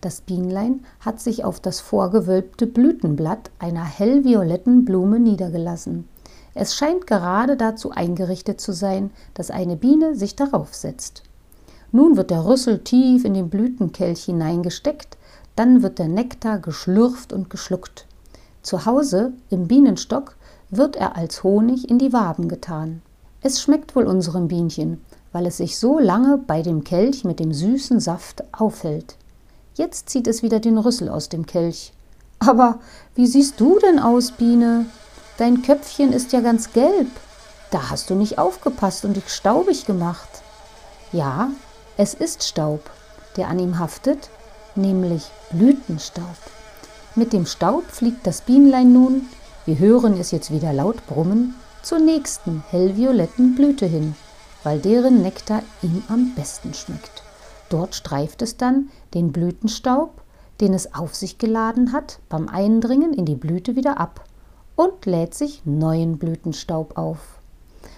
Das 0.00 0.20
Bienlein 0.20 0.84
hat 1.00 1.20
sich 1.20 1.44
auf 1.44 1.60
das 1.60 1.80
vorgewölbte 1.80 2.66
Blütenblatt 2.66 3.50
einer 3.58 3.84
hellvioletten 3.84 4.84
Blume 4.84 5.20
niedergelassen. 5.20 6.08
Es 6.54 6.74
scheint 6.74 7.06
gerade 7.06 7.56
dazu 7.56 7.90
eingerichtet 7.92 8.60
zu 8.60 8.72
sein, 8.72 9.10
dass 9.34 9.50
eine 9.50 9.76
Biene 9.76 10.16
sich 10.16 10.36
darauf 10.36 10.74
setzt. 10.74 11.22
Nun 11.92 12.16
wird 12.16 12.30
der 12.30 12.44
Rüssel 12.44 12.78
tief 12.78 13.24
in 13.24 13.34
den 13.34 13.50
Blütenkelch 13.50 14.24
hineingesteckt, 14.24 15.18
dann 15.56 15.82
wird 15.82 15.98
der 15.98 16.08
Nektar 16.08 16.58
geschlürft 16.58 17.32
und 17.32 17.50
geschluckt. 17.50 18.06
Zu 18.62 18.86
Hause 18.86 19.34
im 19.50 19.68
Bienenstock 19.68 20.36
wird 20.70 20.96
er 20.96 21.16
als 21.16 21.44
Honig 21.44 21.90
in 21.90 21.98
die 21.98 22.14
Waben 22.14 22.48
getan. 22.48 23.02
Es 23.42 23.60
schmeckt 23.60 23.94
wohl 23.94 24.06
unserem 24.06 24.48
Bienchen, 24.48 25.04
weil 25.32 25.46
es 25.46 25.58
sich 25.58 25.78
so 25.78 25.98
lange 25.98 26.38
bei 26.38 26.62
dem 26.62 26.82
Kelch 26.82 27.24
mit 27.24 27.40
dem 27.40 27.52
süßen 27.52 28.00
Saft 28.00 28.42
aufhält. 28.52 29.16
Jetzt 29.74 30.08
zieht 30.08 30.26
es 30.26 30.42
wieder 30.42 30.60
den 30.60 30.78
Rüssel 30.78 31.08
aus 31.08 31.28
dem 31.28 31.44
Kelch. 31.44 31.92
Aber 32.38 32.80
wie 33.14 33.26
siehst 33.26 33.60
du 33.60 33.78
denn 33.78 33.98
aus, 33.98 34.32
Biene? 34.32 34.86
Dein 35.36 35.62
Köpfchen 35.62 36.12
ist 36.12 36.32
ja 36.32 36.40
ganz 36.40 36.72
gelb. 36.72 37.08
Da 37.70 37.90
hast 37.90 38.10
du 38.10 38.14
nicht 38.14 38.38
aufgepasst 38.38 39.04
und 39.04 39.16
dich 39.16 39.28
staubig 39.28 39.86
gemacht. 39.86 40.28
Ja, 41.12 41.50
es 41.96 42.14
ist 42.14 42.42
Staub, 42.42 42.90
der 43.36 43.48
an 43.48 43.58
ihm 43.58 43.78
haftet, 43.78 44.30
nämlich 44.74 45.24
Blütenstaub. 45.50 46.36
Mit 47.14 47.32
dem 47.32 47.44
Staub 47.44 47.84
fliegt 47.90 48.26
das 48.26 48.40
Bienlein 48.40 48.92
nun, 48.92 49.26
wir 49.66 49.78
hören 49.78 50.18
es 50.18 50.30
jetzt 50.30 50.50
wieder 50.50 50.72
laut 50.72 51.06
brummen, 51.06 51.54
zur 51.82 51.98
nächsten 51.98 52.62
hellvioletten 52.70 53.54
Blüte 53.54 53.86
hin, 53.86 54.14
weil 54.62 54.78
deren 54.78 55.22
Nektar 55.22 55.62
ihm 55.82 56.02
am 56.08 56.34
besten 56.34 56.72
schmeckt. 56.74 57.22
Dort 57.68 57.94
streift 57.94 58.42
es 58.42 58.56
dann 58.56 58.90
den 59.14 59.32
Blütenstaub, 59.32 60.22
den 60.60 60.74
es 60.74 60.94
auf 60.94 61.14
sich 61.14 61.38
geladen 61.38 61.92
hat, 61.92 62.20
beim 62.28 62.48
Eindringen 62.48 63.12
in 63.12 63.26
die 63.26 63.34
Blüte 63.34 63.76
wieder 63.76 63.98
ab 63.98 64.24
und 64.76 65.06
lädt 65.06 65.34
sich 65.34 65.62
neuen 65.64 66.18
Blütenstaub 66.18 66.96
auf. 66.96 67.18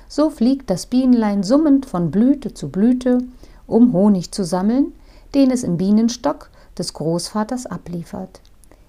So 0.09 0.31
fliegt 0.31 0.71
das 0.71 0.87
Bienlein 0.87 1.43
summend 1.43 1.87
von 1.87 2.11
Blüte 2.11 2.55
zu 2.55 2.69
Blüte 2.69 3.19
um 3.67 3.93
Honig 3.93 4.33
zu 4.33 4.45
sammeln, 4.45 4.93
den 5.35 5.51
es 5.51 5.63
im 5.63 5.77
Bienenstock 5.77 6.51
des 6.79 6.93
Großvaters 6.93 7.67
abliefert. 7.67 8.41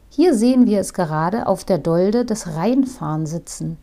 Hier 0.09 0.33
sehen 0.33 0.65
wir 0.65 0.79
es 0.79 0.93
gerade 0.93 1.47
auf 1.47 1.65
der 1.65 1.77
Dolde 1.77 2.25
des 2.25 2.55
Rheinfarn 2.55 3.25
sitzen. 3.25 3.77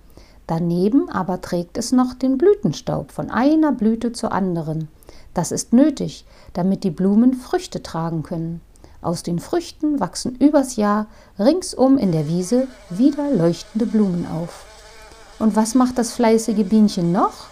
Daneben 0.47 1.09
aber 1.09 1.41
trägt 1.41 1.79
es 1.79 1.93
noch 1.93 2.15
den 2.15 2.39
Blütenstaub 2.39 3.13
von 3.13 3.31
einer 3.31 3.73
Blüte 3.73 4.13
zur 4.13 4.33
anderen. 4.33 4.89
Das 5.35 5.53
ist 5.53 5.73
nötig, 5.73 6.25
damit 6.53 6.85
die 6.85 6.91
Blumen 6.91 7.35
Früchte 7.35 7.83
tragen 7.83 8.23
können. 8.23 8.61
Aus 9.03 9.23
den 9.23 9.41
Früchten 9.41 9.99
wachsen 9.99 10.37
übers 10.37 10.77
Jahr 10.77 11.07
ringsum 11.39 11.99
in 11.99 12.13
der 12.13 12.29
Wiese 12.29 12.69
wieder 12.89 13.31
leuchtende 13.31 13.87
Blumen 13.87 14.27
auf. 14.27 14.65
Und 15.39 15.57
was 15.57 15.75
macht 15.75 15.99
das 15.99 16.13
fleißige 16.13 16.65
Bienchen 16.65 17.13
noch? 17.13 17.49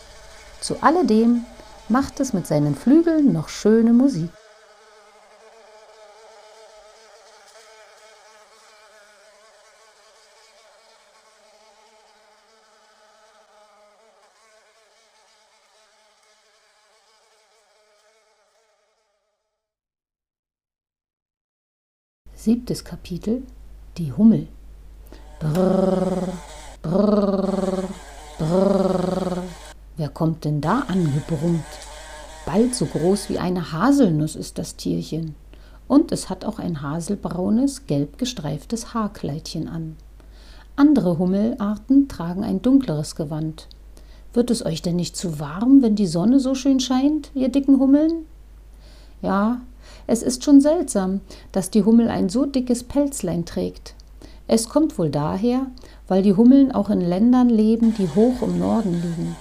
Zu 0.60 0.76
alledem 0.80 1.44
macht 1.90 2.20
es 2.20 2.32
mit 2.32 2.46
seinen 2.46 2.74
Flügeln 2.74 3.32
noch 3.32 3.48
schöne 3.48 3.92
Musik. 3.92 4.30
Siebtes 22.34 22.84
Kapitel 22.84 23.42
Die 23.98 24.12
Hummel. 24.12 24.48
Brrr, 25.40 26.32
brrr. 26.80 27.49
Kommt 30.14 30.44
denn 30.44 30.60
da 30.60 30.80
angebrummt? 30.88 31.64
Bald 32.46 32.74
so 32.74 32.86
groß 32.86 33.28
wie 33.28 33.38
eine 33.38 33.72
Haselnuss 33.72 34.36
ist 34.36 34.58
das 34.58 34.76
Tierchen. 34.76 35.34
und 35.90 36.12
es 36.12 36.30
hat 36.30 36.44
auch 36.44 36.60
ein 36.60 36.82
haselbraunes, 36.82 37.88
gelb 37.88 38.16
gestreiftes 38.16 38.94
Haarkleidchen 38.94 39.66
an. 39.66 39.96
Andere 40.76 41.18
Hummelarten 41.18 42.06
tragen 42.06 42.44
ein 42.44 42.62
dunkleres 42.62 43.16
Gewand. 43.16 43.66
Wird 44.32 44.52
es 44.52 44.64
euch 44.64 44.82
denn 44.82 44.94
nicht 44.94 45.16
zu 45.16 45.40
warm, 45.40 45.82
wenn 45.82 45.96
die 45.96 46.06
Sonne 46.06 46.38
so 46.38 46.54
schön 46.54 46.78
scheint, 46.78 47.32
ihr 47.34 47.48
dicken 47.48 47.80
Hummeln? 47.80 48.24
Ja, 49.20 49.62
es 50.06 50.22
ist 50.22 50.44
schon 50.44 50.60
seltsam, 50.60 51.22
dass 51.50 51.70
die 51.70 51.82
Hummel 51.82 52.08
ein 52.08 52.28
so 52.28 52.46
dickes 52.46 52.84
Pelzlein 52.84 53.44
trägt. 53.44 53.96
Es 54.46 54.68
kommt 54.68 54.96
wohl 54.96 55.10
daher, 55.10 55.66
weil 56.06 56.22
die 56.22 56.34
Hummeln 56.34 56.70
auch 56.70 56.88
in 56.88 57.00
Ländern 57.00 57.48
leben, 57.48 57.94
die 57.94 58.08
hoch 58.14 58.42
im 58.42 58.60
Norden 58.60 58.92
liegen. 58.92 59.34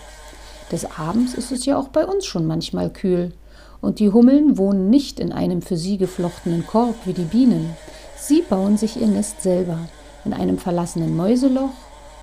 Des 0.71 0.85
Abends 0.97 1.33
ist 1.33 1.51
es 1.51 1.65
ja 1.65 1.77
auch 1.77 1.87
bei 1.87 2.05
uns 2.05 2.25
schon 2.25 2.45
manchmal 2.45 2.89
kühl. 2.89 3.33
Und 3.81 3.99
die 3.99 4.11
Hummeln 4.11 4.57
wohnen 4.57 4.89
nicht 4.89 5.19
in 5.19 5.31
einem 5.31 5.61
für 5.61 5.77
sie 5.77 5.97
geflochtenen 5.97 6.67
Korb 6.67 6.95
wie 7.05 7.13
die 7.13 7.23
Bienen. 7.23 7.75
Sie 8.17 8.41
bauen 8.41 8.77
sich 8.77 8.99
ihr 8.99 9.07
Nest 9.07 9.41
selber 9.41 9.79
in 10.25 10.33
einem 10.33 10.57
verlassenen 10.57 11.15
Mäuseloch 11.15 11.71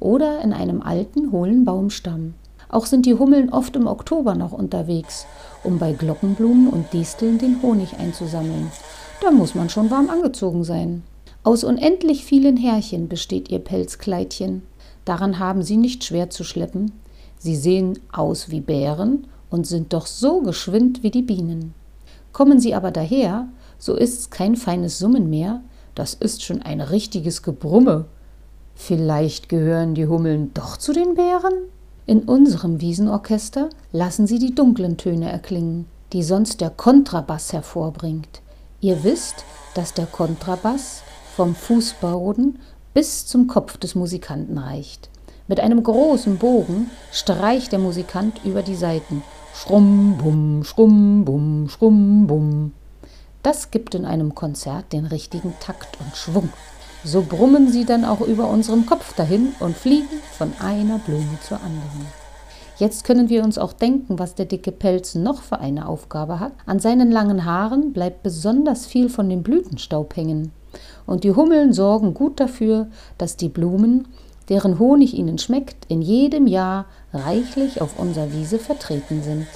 oder 0.00 0.40
in 0.42 0.52
einem 0.52 0.82
alten, 0.82 1.32
hohlen 1.32 1.64
Baumstamm. 1.64 2.35
Auch 2.68 2.87
sind 2.87 3.06
die 3.06 3.14
Hummeln 3.14 3.50
oft 3.50 3.74
im 3.76 3.87
Oktober 3.87 4.35
noch 4.35 4.52
unterwegs, 4.52 5.26
um 5.62 5.78
bei 5.78 5.92
Glockenblumen 5.92 6.68
und 6.68 6.92
Disteln 6.92 7.38
den 7.38 7.62
Honig 7.62 7.96
einzusammeln. 7.98 8.70
Da 9.22 9.30
muss 9.30 9.54
man 9.54 9.70
schon 9.70 9.90
warm 9.90 10.11
angezogen 10.11 10.64
sein. 10.64 11.02
Aus 11.42 11.64
unendlich 11.64 12.24
vielen 12.24 12.56
Härchen 12.56 13.09
besteht 13.09 13.50
ihr 13.50 13.61
Pelzkleidchen. 13.61 14.62
Daran 15.04 15.38
haben 15.38 15.62
sie 15.62 15.76
nicht 15.76 16.04
schwer 16.04 16.28
zu 16.28 16.42
schleppen. 16.44 16.92
Sie 17.38 17.57
sehen 17.57 17.99
aus 18.12 18.51
wie 18.51 18.61
Bären 18.61 19.27
und 19.51 19.66
sind 19.66 19.92
doch 19.92 20.07
so 20.07 20.40
geschwind 20.40 21.03
wie 21.03 21.11
die 21.11 21.22
Bienen. 21.22 21.75
Kommen 22.33 22.61
sie 22.61 22.75
aber 22.75 22.90
daher, 22.90 23.49
so 23.79 23.94
ist's 23.94 24.31
kein 24.31 24.57
feines 24.57 24.99
Summen 24.99 25.31
mehr, 25.31 25.62
das 25.94 26.14
ist 26.14 26.42
schon 26.42 26.62
ein 26.62 26.81
richtiges 26.81 27.42
Gebrumme. 27.42 28.07
Vielleicht 28.75 29.49
gehören 29.49 29.94
die 29.94 30.07
Hummeln 30.07 30.53
doch 30.53 30.77
zu 30.77 30.92
den 30.92 31.14
Bären? 31.14 31.55
In 32.05 32.20
unserem 32.20 32.81
Wiesenorchester 32.81 33.70
lassen 33.90 34.27
sie 34.27 34.38
die 34.38 34.55
dunklen 34.55 34.96
Töne 34.96 35.31
erklingen, 35.31 35.87
die 36.12 36.22
sonst 36.22 36.61
der 36.61 36.70
Kontrabass 36.70 37.53
hervorbringt. 37.53 38.42
Ihr 38.81 39.03
wisst, 39.03 39.44
dass 39.75 39.94
der 39.94 40.07
Kontrabass 40.07 41.03
vom 41.35 41.55
Fußboden 41.55 42.59
bis 42.94 43.27
zum 43.27 43.46
Kopf 43.46 43.79
des 43.79 43.94
Musikanten 43.94 44.59
reicht. 44.59 45.11
Mit 45.48 45.61
einem 45.61 45.82
großen 45.82 46.38
Bogen 46.38 46.90
streicht 47.12 47.70
der 47.70 47.78
Musikant 47.78 48.40
über 48.44 48.62
die 48.62 48.74
Saiten. 48.74 49.22
Schrumm, 49.54 50.18
bum, 50.18 50.64
schrumm, 50.64 51.24
bum, 51.24 51.68
schrumm, 51.68 52.26
bum. 52.26 52.72
Das 53.42 53.70
gibt 53.70 53.94
in 53.94 54.04
einem 54.04 54.35
Konzert 54.35 54.92
den 54.92 55.06
richtigen 55.06 55.54
Takt 55.61 55.98
und 56.00 56.16
Schwung. 56.16 56.48
So 57.04 57.22
brummen 57.22 57.70
sie 57.70 57.85
dann 57.85 58.04
auch 58.04 58.20
über 58.20 58.50
unserem 58.50 58.87
Kopf 58.87 59.14
dahin 59.14 59.52
und 59.61 59.76
fliegen 59.76 60.18
von 60.37 60.52
einer 60.59 60.98
Blume 60.98 61.38
zur 61.46 61.59
anderen. 61.59 62.06
Jetzt 62.78 63.04
können 63.04 63.28
wir 63.28 63.44
uns 63.44 63.56
auch 63.56 63.72
denken, 63.72 64.18
was 64.18 64.35
der 64.35 64.46
dicke 64.46 64.72
Pelz 64.72 65.14
noch 65.14 65.40
für 65.40 65.61
eine 65.61 65.88
Aufgabe 65.88 66.40
hat. 66.40 66.52
An 66.66 66.80
seinen 66.80 67.12
langen 67.12 67.44
Haaren 67.44 67.92
bleibt 67.92 68.24
besonders 68.24 68.85
viel 68.85 69.09
von 69.09 69.28
dem 69.28 69.44
Blütenstaub 69.44 70.16
hängen. 70.16 70.50
Und 71.06 71.22
die 71.22 71.32
Hummeln 71.32 71.72
sorgen 71.72 72.12
gut 72.12 72.40
dafür, 72.40 72.88
dass 73.16 73.37
die 73.37 73.48
Blumen, 73.48 74.09
deren 74.48 74.78
Honig 74.78 75.14
ihnen 75.14 75.38
schmeckt, 75.38 75.87
in 75.88 76.02
jedem 76.02 76.46
Jahr 76.46 76.87
reichlich 77.12 77.80
auf 77.80 77.98
unserer 77.98 78.32
Wiese 78.32 78.59
vertreten 78.59 79.22
sind. 79.22 79.46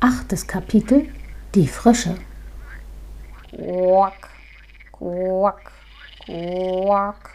Achtes 0.00 0.46
Kapitel 0.46 1.08
Die 1.54 1.66
Frösche 1.66 2.16
Quack, 3.56 4.28
quack, 4.92 5.72
quack. 6.26 7.30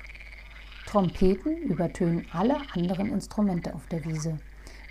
Trompeten 0.86 1.58
übertönen 1.64 2.26
alle 2.34 2.58
anderen 2.74 3.12
Instrumente 3.12 3.74
auf 3.74 3.86
der 3.88 4.04
Wiese. 4.06 4.40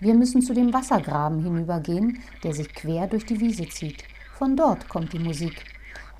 Wir 0.00 0.14
müssen 0.14 0.42
zu 0.42 0.54
dem 0.54 0.72
Wassergraben 0.72 1.42
hinübergehen, 1.42 2.22
der 2.44 2.54
sich 2.54 2.72
quer 2.72 3.08
durch 3.08 3.26
die 3.26 3.40
Wiese 3.40 3.68
zieht. 3.68 4.04
Von 4.34 4.56
dort 4.56 4.88
kommt 4.88 5.12
die 5.12 5.18
Musik. 5.18 5.64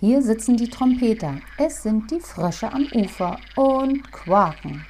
Hier 0.01 0.23
sitzen 0.23 0.57
die 0.57 0.71
Trompeter. 0.71 1.41
Es 1.57 1.83
sind 1.83 2.13
die 2.13 2.21
Frösche 2.21 2.73
am 2.73 2.87
Ufer 2.95 3.37
und 3.57 4.13
quaken. 4.13 4.87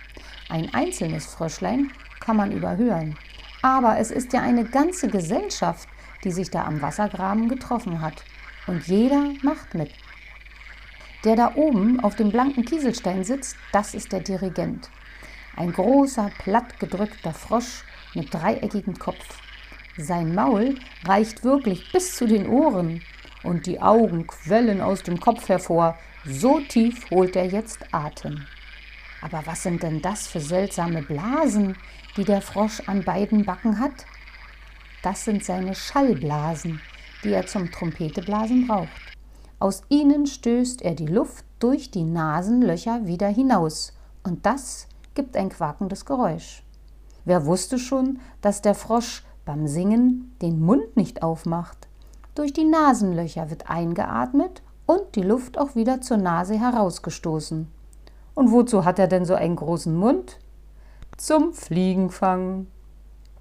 Ein 0.51 0.75
einzelnes 0.75 1.25
Fröschlein 1.25 1.91
kann 2.21 2.37
man 2.37 2.53
überhören. 2.53 3.17
Aber 3.63 3.97
es 3.97 4.11
ist 4.11 4.35
ja 4.35 4.43
eine 4.43 4.67
ganze 4.67 5.09
Gesellschaft, 5.09 5.89
die 6.25 6.31
sich 6.31 6.51
da 6.51 6.67
am 6.67 6.83
Wassergraben 6.83 7.49
getroffen 7.49 8.03
hat. 8.03 8.23
Und 8.67 8.87
jeder 8.87 9.33
macht 9.41 9.73
mit. 9.73 9.91
Der 11.25 11.37
da 11.37 11.55
oben 11.55 12.01
auf 12.01 12.15
dem 12.15 12.31
blanken 12.31 12.67
Kieselstein 12.67 13.25
sitzt, 13.25 13.57
das 13.73 13.95
ist 13.95 14.13
der 14.13 14.21
Dirigent. 14.21 14.91
Ein 15.57 15.73
großer, 15.73 16.31
plattgedrückter 16.39 17.33
Frosch 17.33 17.83
mit 18.15 18.35
dreieckigem 18.35 18.99
Kopf. 18.99 19.41
Sein 19.97 20.35
Maul 20.35 20.79
reicht 21.07 21.45
wirklich 21.45 21.91
bis 21.93 22.15
zu 22.15 22.27
den 22.27 22.47
Ohren 22.47 23.01
und 23.43 23.67
die 23.67 23.81
Augen 23.81 24.27
quellen 24.27 24.81
aus 24.81 25.03
dem 25.03 25.21
Kopf 25.21 25.49
hervor. 25.49 25.97
So 26.25 26.61
tief 26.61 27.11
holt 27.11 27.37
er 27.37 27.47
jetzt 27.47 27.93
Atem. 27.93 28.47
Aber 29.21 29.43
was 29.47 29.63
sind 29.63 29.83
denn 29.83 30.01
das 30.01 30.27
für 30.27 30.41
seltsame 30.41 31.03
Blasen, 31.03 31.77
die 32.17 32.25
der 32.25 32.41
Frosch 32.41 32.81
an 32.87 33.05
beiden 33.05 33.45
Backen 33.45 33.81
hat? 33.81 34.07
Das 35.03 35.25
sind 35.25 35.45
seine 35.45 35.75
Schallblasen, 35.75 36.81
die 37.25 37.33
er 37.33 37.47
zum 37.47 37.71
Trompeteblasen 37.71 38.67
braucht. 38.67 38.89
Aus 39.59 39.83
ihnen 39.89 40.27
stößt 40.27 40.83
er 40.83 40.95
die 40.95 41.07
Luft 41.07 41.45
durch 41.59 41.91
die 41.91 42.05
Nasenlöcher 42.05 43.07
wieder 43.07 43.29
hinaus 43.29 43.93
und 44.23 44.47
das 44.47 44.87
gibt 45.15 45.37
ein 45.37 45.49
quakendes 45.49 46.05
Geräusch. 46.05 46.63
Wer 47.25 47.45
wusste 47.45 47.79
schon, 47.79 48.21
dass 48.41 48.63
der 48.63 48.75
Frosch 48.75 49.25
beim 49.45 49.67
Singen 49.67 50.37
den 50.41 50.61
Mund 50.61 50.97
nicht 50.97 51.23
aufmacht? 51.23 51.88
Durch 52.39 52.53
die 52.53 52.63
Nasenlöcher 52.63 53.51
wird 53.51 53.69
eingeatmet 53.69 54.63
und 54.87 55.17
die 55.17 55.23
Luft 55.23 55.59
auch 55.59 55.75
wieder 55.75 56.01
zur 56.01 56.19
Nase 56.19 56.57
herausgestoßen. 56.57 57.67
Und 58.37 58.53
wozu 58.53 58.85
hat 58.85 59.01
er 59.01 59.09
denn 59.09 59.25
so 59.25 59.35
einen 59.35 59.57
großen 59.57 59.93
Mund? 59.93 60.39
Zum 61.17 61.53
Fliegenfang. 61.53 62.69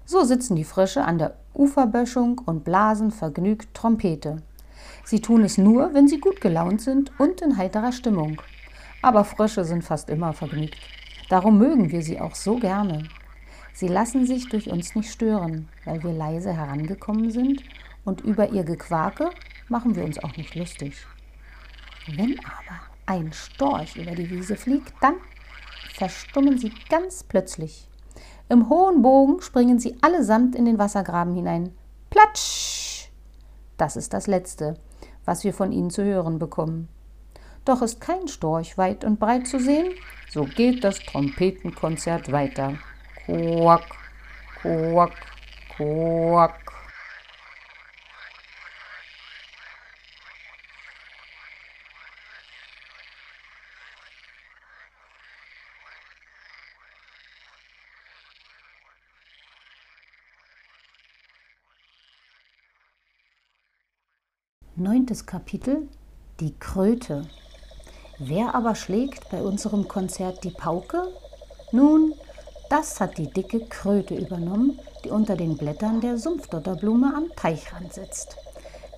So 0.04 0.24
sitzen 0.24 0.56
die 0.56 0.64
Frösche 0.64 1.04
an 1.04 1.18
der 1.18 1.36
Uferböschung 1.54 2.40
und 2.44 2.64
blasen 2.64 3.12
vergnügt 3.12 3.72
Trompete. 3.72 4.42
Sie 5.04 5.20
tun 5.20 5.44
es 5.44 5.58
nur, 5.58 5.94
wenn 5.94 6.08
sie 6.08 6.18
gut 6.18 6.40
gelaunt 6.40 6.80
sind 6.80 7.12
und 7.20 7.40
in 7.40 7.56
heiterer 7.56 7.92
Stimmung. 7.92 8.42
Aber 9.00 9.22
Frösche 9.22 9.64
sind 9.64 9.84
fast 9.84 10.10
immer 10.10 10.32
vergnügt. 10.32 10.74
Darum 11.28 11.56
mögen 11.56 11.92
wir 11.92 12.02
sie 12.02 12.20
auch 12.20 12.34
so 12.34 12.56
gerne. 12.56 13.04
Sie 13.72 13.86
lassen 13.86 14.26
sich 14.26 14.48
durch 14.48 14.68
uns 14.68 14.96
nicht 14.96 15.12
stören, 15.12 15.68
weil 15.84 16.02
wir 16.02 16.12
leise 16.12 16.52
herangekommen 16.52 17.30
sind 17.30 17.62
und 18.08 18.22
über 18.22 18.48
ihr 18.48 18.64
Gequake 18.64 19.30
machen 19.68 19.94
wir 19.94 20.02
uns 20.02 20.18
auch 20.18 20.36
nicht 20.36 20.54
lustig. 20.54 21.06
Wenn 22.06 22.40
aber 22.40 22.80
ein 23.06 23.32
Storch 23.32 23.96
über 23.96 24.12
die 24.12 24.30
Wiese 24.30 24.56
fliegt, 24.56 24.94
dann 25.00 25.16
verstummen 25.92 26.58
sie 26.58 26.72
ganz 26.88 27.22
plötzlich. 27.22 27.86
Im 28.48 28.70
hohen 28.70 29.02
Bogen 29.02 29.42
springen 29.42 29.78
sie 29.78 29.96
allesamt 30.00 30.56
in 30.56 30.64
den 30.64 30.78
Wassergraben 30.78 31.34
hinein. 31.34 31.74
Platsch! 32.08 33.10
Das 33.76 33.96
ist 33.96 34.14
das 34.14 34.26
Letzte, 34.26 34.74
was 35.26 35.44
wir 35.44 35.52
von 35.52 35.70
ihnen 35.70 35.90
zu 35.90 36.02
hören 36.02 36.38
bekommen. 36.38 36.88
Doch 37.66 37.82
ist 37.82 38.00
kein 38.00 38.26
Storch 38.26 38.78
weit 38.78 39.04
und 39.04 39.20
breit 39.20 39.46
zu 39.46 39.60
sehen, 39.60 39.92
so 40.30 40.44
geht 40.44 40.82
das 40.82 40.98
Trompetenkonzert 41.00 42.32
weiter. 42.32 42.78
Quack, 43.26 43.84
quack, 44.62 45.12
quack. 45.76 46.67
Neuntes 64.80 65.26
Kapitel 65.26 65.88
Die 66.38 66.54
Kröte. 66.56 67.26
Wer 68.20 68.54
aber 68.54 68.76
schlägt 68.76 69.28
bei 69.28 69.42
unserem 69.42 69.88
Konzert 69.88 70.44
die 70.44 70.50
Pauke? 70.50 71.08
Nun, 71.72 72.14
das 72.70 73.00
hat 73.00 73.18
die 73.18 73.28
dicke 73.28 73.66
Kröte 73.66 74.14
übernommen, 74.14 74.78
die 75.04 75.10
unter 75.10 75.34
den 75.34 75.56
Blättern 75.56 76.00
der 76.00 76.16
Sumpfdotterblume 76.16 77.12
am 77.12 77.24
Teichrand 77.34 77.92
sitzt. 77.92 78.36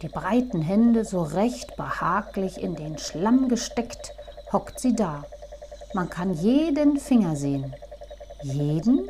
Die 0.03 0.09
breiten 0.09 0.61
Hände 0.61 1.07
so 1.07 1.23
recht 1.23 1.75
behaglich 1.79 2.63
in 2.63 2.77
den 2.77 2.99
Schlamm 2.99 3.49
gesteckt, 3.49 4.13
hockt 4.53 4.81
sie 4.81 4.95
da. 4.95 5.25
Man 5.95 6.11
kann 6.11 6.35
jeden 6.35 6.99
Finger 6.99 7.37
sehen. 7.37 7.75
Jeden? 8.43 9.09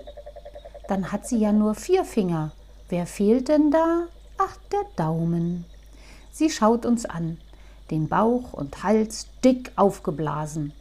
Dann 0.87 1.11
hat 1.11 1.27
sie 1.27 1.39
ja 1.39 1.51
nur 1.51 1.75
vier 1.75 2.05
Finger. 2.05 2.53
Wer 2.89 3.07
fehlt 3.07 3.49
denn 3.49 3.73
da? 3.73 4.07
ach 4.39 4.57
der 4.73 4.85
Daumen. 4.97 5.67
Sie 6.33 6.51
schaut 6.51 6.87
uns 6.87 7.07
an, 7.07 7.39
den 7.91 8.09
Bauch 8.09 8.53
und 8.53 8.83
Hals 8.83 9.29
dick 9.45 9.73
aufgeblasen. 9.77 10.73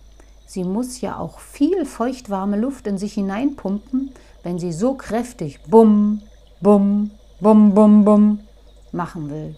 Sie 0.46 0.64
muss 0.64 1.02
ja 1.02 1.18
auch 1.18 1.40
viel 1.40 1.86
feuchtwarme 1.86 2.58
Luft 2.58 2.88
in 2.88 2.98
sich 2.98 3.14
hineinpumpen, 3.14 4.12
wenn 4.44 4.60
sie 4.60 4.72
so 4.72 4.96
kräftig 4.96 5.60
Bum, 5.68 6.22
Bum, 6.62 7.12
Bum, 7.40 7.74
Bum, 7.74 8.06
Bum 8.06 8.40
machen 8.92 9.30
will. 9.30 9.56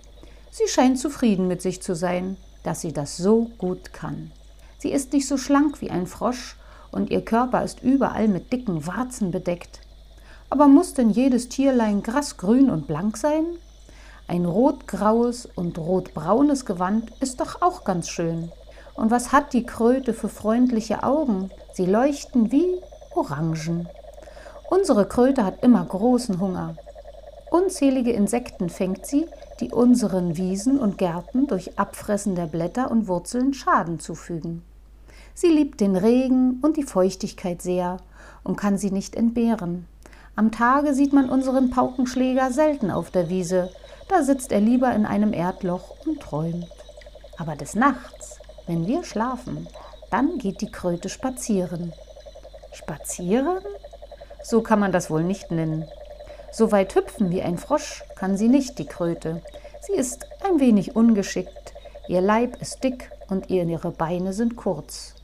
Sie 0.49 0.67
scheint 0.67 0.99
zufrieden 0.99 1.47
mit 1.47 1.61
sich 1.61 1.81
zu 1.81 1.95
sein, 1.95 2.37
dass 2.63 2.81
sie 2.81 2.91
das 2.91 3.17
so 3.17 3.49
gut 3.57 3.93
kann. 3.93 4.31
Sie 4.77 4.91
ist 4.91 5.13
nicht 5.13 5.27
so 5.27 5.37
schlank 5.37 5.81
wie 5.81 5.89
ein 5.89 6.07
Frosch 6.07 6.57
und 6.91 7.09
ihr 7.09 7.23
Körper 7.23 7.63
ist 7.63 7.81
überall 7.81 8.27
mit 8.27 8.51
dicken 8.51 8.85
Warzen 8.85 9.31
bedeckt. 9.31 9.79
Aber 10.49 10.67
muss 10.67 10.93
denn 10.93 11.09
jedes 11.09 11.47
Tierlein 11.47 12.03
grasgrün 12.03 12.69
und 12.69 12.87
blank 12.87 13.15
sein? 13.15 13.45
Ein 14.31 14.45
rotgraues 14.45 15.45
und 15.45 15.77
rotbraunes 15.77 16.65
Gewand 16.65 17.11
ist 17.19 17.41
doch 17.41 17.61
auch 17.61 17.83
ganz 17.83 18.07
schön. 18.07 18.49
Und 18.93 19.11
was 19.11 19.33
hat 19.33 19.51
die 19.51 19.65
Kröte 19.65 20.13
für 20.13 20.29
freundliche 20.29 21.03
Augen? 21.03 21.49
Sie 21.73 21.85
leuchten 21.85 22.49
wie 22.49 22.79
Orangen. 23.13 23.89
Unsere 24.69 25.05
Kröte 25.05 25.43
hat 25.43 25.61
immer 25.65 25.83
großen 25.83 26.39
Hunger. 26.39 26.77
Unzählige 27.49 28.13
Insekten 28.13 28.69
fängt 28.69 29.05
sie, 29.05 29.27
die 29.59 29.71
unseren 29.73 30.37
Wiesen 30.37 30.79
und 30.79 30.97
Gärten 30.97 31.47
durch 31.47 31.77
Abfressen 31.77 32.35
der 32.35 32.47
Blätter 32.47 32.89
und 32.89 33.09
Wurzeln 33.09 33.53
Schaden 33.53 33.99
zufügen. 33.99 34.63
Sie 35.33 35.49
liebt 35.49 35.81
den 35.81 35.97
Regen 35.97 36.59
und 36.61 36.77
die 36.77 36.83
Feuchtigkeit 36.83 37.61
sehr 37.61 37.97
und 38.45 38.55
kann 38.55 38.77
sie 38.77 38.91
nicht 38.91 39.13
entbehren. 39.17 39.87
Am 40.37 40.53
Tage 40.53 40.93
sieht 40.93 41.11
man 41.11 41.29
unseren 41.29 41.69
Paukenschläger 41.69 42.53
selten 42.53 42.91
auf 42.91 43.11
der 43.11 43.27
Wiese, 43.27 43.69
da 44.07 44.23
sitzt 44.23 44.51
er 44.51 44.61
lieber 44.61 44.93
in 44.93 45.05
einem 45.05 45.33
Erdloch 45.33 45.95
und 46.05 46.21
träumt. 46.21 46.67
Aber 47.37 47.55
des 47.55 47.75
Nachts, 47.75 48.39
wenn 48.67 48.87
wir 48.87 49.03
schlafen, 49.03 49.67
dann 50.09 50.37
geht 50.37 50.61
die 50.61 50.71
Kröte 50.71 51.09
spazieren. 51.09 51.93
Spazieren? 52.71 53.59
So 54.43 54.61
kann 54.61 54.79
man 54.79 54.91
das 54.91 55.09
wohl 55.09 55.23
nicht 55.23 55.51
nennen. 55.51 55.85
So 56.51 56.71
weit 56.71 56.95
hüpfen 56.95 57.31
wie 57.31 57.41
ein 57.41 57.57
Frosch 57.57 58.03
kann 58.15 58.35
sie 58.35 58.49
nicht, 58.49 58.77
die 58.77 58.85
Kröte. 58.85 59.41
Sie 59.81 59.93
ist 59.93 60.25
ein 60.43 60.59
wenig 60.59 60.95
ungeschickt. 60.95 61.73
Ihr 62.07 62.21
Leib 62.21 62.61
ist 62.61 62.83
dick 62.83 63.09
und 63.29 63.49
ihre 63.49 63.91
Beine 63.91 64.33
sind 64.33 64.57
kurz. 64.57 65.15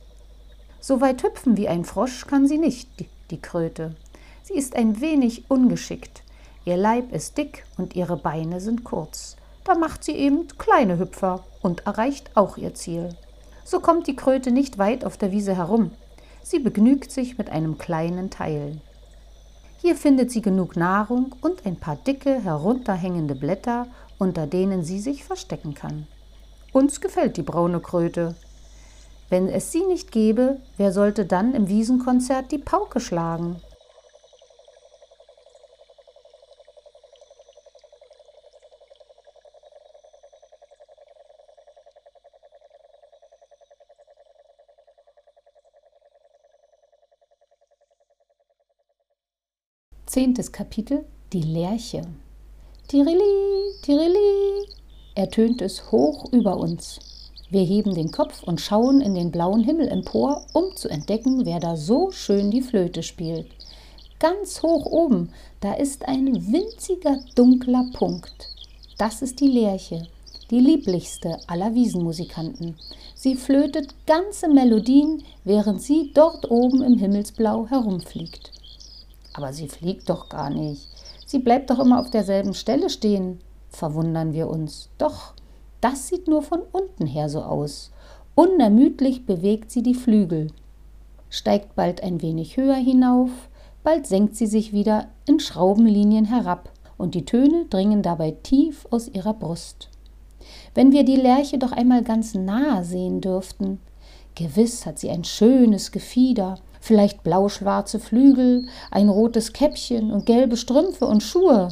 So 0.80 1.02
weit 1.02 1.22
hüpfen 1.24 1.58
wie 1.58 1.68
ein 1.68 1.84
Frosch 1.84 2.28
kann 2.28 2.48
sie 2.48 2.58
nicht, 2.58 2.88
die, 3.30 3.42
Kröte. 3.42 3.96
Sie 4.44 4.54
ist 4.54 4.76
ein 4.76 5.02
wenig 5.02 5.52
ungeschickt. 5.52 6.24
Ihr 6.68 6.76
Leib 6.76 7.14
ist 7.14 7.38
dick 7.38 7.64
und 7.78 7.96
ihre 7.96 8.18
Beine 8.18 8.60
sind 8.60 8.84
kurz. 8.84 9.38
Da 9.64 9.76
macht 9.76 10.04
sie 10.04 10.12
eben 10.12 10.50
kleine 10.58 11.00
Hüpfer 11.00 11.46
und 11.62 11.86
erreicht 11.86 12.32
auch 12.36 12.58
ihr 12.58 12.74
Ziel. 12.74 13.16
So 13.64 13.80
kommt 13.80 14.06
die 14.06 14.18
Kröte 14.18 14.52
nicht 14.52 14.78
weit 14.78 15.06
auf 15.06 15.16
der 15.16 15.32
Wiese 15.32 15.56
herum. 15.56 15.92
Sie 16.44 16.60
begnügt 16.60 17.10
sich 17.10 17.38
mit 17.38 17.50
einem 17.50 17.78
kleinen 17.78 18.32
Teil. 18.32 18.82
Hier 19.78 19.96
findet 19.96 20.30
sie 20.30 20.42
genug 20.42 20.76
Nahrung 20.76 21.34
und 21.40 21.66
ein 21.66 21.78
paar 21.78 21.96
dicke, 21.96 22.44
herunterhängende 22.44 23.36
Blätter, 23.36 23.88
unter 24.18 24.46
denen 24.46 24.84
sie 24.84 25.00
sich 25.00 25.24
verstecken 25.24 25.74
kann. 25.74 26.06
Uns 26.74 27.00
gefällt 27.00 27.38
die 27.38 27.44
braune 27.44 27.80
Kröte. 27.80 28.36
Wenn 29.30 29.48
es 29.48 29.72
sie 29.72 29.86
nicht 29.86 30.12
gäbe, 30.12 30.58
wer 30.76 30.92
sollte 30.92 31.26
dann 31.26 31.54
im 31.54 31.70
Wiesenkonzert 31.70 32.52
die 32.52 32.58
Pauke 32.58 33.00
schlagen? 33.00 33.62
Zehntes 50.08 50.54
Kapitel 50.54 51.04
Die 51.34 51.41
Lerche. 51.41 52.02
Tirili, 52.88 53.74
Tirili, 53.82 54.65
ertönt 55.15 55.62
es 55.62 55.91
hoch 55.91 56.32
über 56.32 56.56
uns. 56.56 57.00
Wir 57.50 57.63
heben 57.63 57.93
den 57.93 58.10
Kopf 58.10 58.41
und 58.43 58.62
schauen 58.62 59.02
in 59.02 59.15
den 59.15 59.32
blauen 59.32 59.65
Himmel 59.65 59.89
empor, 59.89 60.46
um 60.54 60.74
zu 60.78 60.88
entdecken, 60.88 61.46
wer 61.46 61.60
da 61.60 61.76
so 61.76 62.12
schön 62.12 62.52
die 62.52 62.62
Flöte 62.62 63.04
spielt. 63.04 63.48
Ganz 64.17 64.63
hoch 64.63 64.86
oben, 64.86 65.34
da 65.60 65.74
ist 65.74 66.08
ein 66.08 66.54
winziger 66.54 67.20
dunkler 67.36 67.86
Punkt. 67.91 68.48
Das 68.98 69.22
ist 69.22 69.41
die 69.41 69.50
Lerche, 69.50 70.08
die 70.50 70.62
lieblichste 70.62 71.38
aller 71.48 71.76
Wiesenmusikanten. 71.76 72.78
Sie 73.13 73.36
flötet 73.36 73.93
ganze 74.06 74.48
Melodien, 74.48 75.24
während 75.43 75.82
sie 75.82 76.12
dort 76.13 76.50
oben 76.50 76.82
im 76.82 76.98
Himmelsblau 76.98 77.67
herumfliegt. 77.67 78.57
Aber 79.38 79.54
sie 79.54 79.67
fliegt 79.67 80.10
doch 80.10 80.30
gar 80.30 80.50
nicht. 80.50 80.89
Sie 81.28 81.38
bleibt 81.38 81.69
doch 81.69 81.78
immer 81.78 82.00
auf 82.00 82.10
derselben 82.10 82.56
Stelle 82.56 82.89
stehen, 82.89 83.38
verwundern 83.69 84.34
wir 84.34 84.50
uns. 84.50 84.89
Doch, 84.97 85.34
das 85.80 86.08
sieht 86.08 86.28
nur 86.28 86.41
von 86.41 86.62
unten 86.71 87.06
her 87.06 87.30
so 87.30 87.43
aus. 87.43 87.91
Unermüdlich 88.34 89.28
bewegt 89.28 89.69
sie 89.69 89.84
die 89.84 89.93
Flügel, 89.93 90.47
steigt 91.30 91.76
bald 91.76 92.02
ein 92.02 92.23
wenig 92.23 92.58
höher 92.58 92.78
hinauf, 92.78 93.30
bald 93.84 94.08
senkt 94.08 94.36
sie 94.36 94.47
sich 94.47 94.73
wieder 94.73 95.08
in 95.28 95.39
Schraubenlinien 95.39 96.26
herab, 96.26 96.71
und 96.97 97.13
die 97.13 97.26
Töne 97.26 97.65
dringen 97.65 98.02
dabei 98.02 98.32
tief 98.32 98.88
aus 98.89 99.08
ihrer 99.08 99.36
Brust. 99.36 99.89
Wenn 100.73 100.91
wir 100.91 101.04
die 101.04 101.15
Lerche 101.15 101.60
doch 101.60 101.73
einmal 101.73 102.02
ganz 102.04 102.34
nahe 102.34 102.84
sehen 102.84 103.21
dürften. 103.21 103.80
Gewiss 104.34 104.88
hat 104.88 104.97
sie 104.97 105.12
ein 105.12 105.23
schönes 105.23 105.91
Gefieder, 105.91 106.58
vielleicht 106.80 107.24
blau-schwarze 107.24 108.00
Flügel, 108.00 108.68
ein 108.92 109.10
rotes 109.10 109.54
Käppchen 109.54 110.12
und 110.12 110.26
gelbe 110.26 110.58
Strümpfe 110.58 111.06
und 111.06 111.24
Schuhe. 111.24 111.70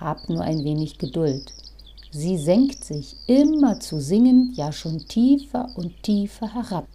Habt 0.00 0.28
nur 0.28 0.42
ein 0.42 0.64
wenig 0.64 0.98
Geduld. 0.98 1.52
Sie 2.12 2.38
senkt 2.38 2.84
sich 2.84 3.16
immer 3.26 3.78
zu 3.78 4.00
singen, 4.00 4.52
ja 4.54 4.72
schon 4.72 5.06
tiefer 5.06 5.68
und 5.76 6.02
tiefer 6.02 6.52
herab. 6.54 6.88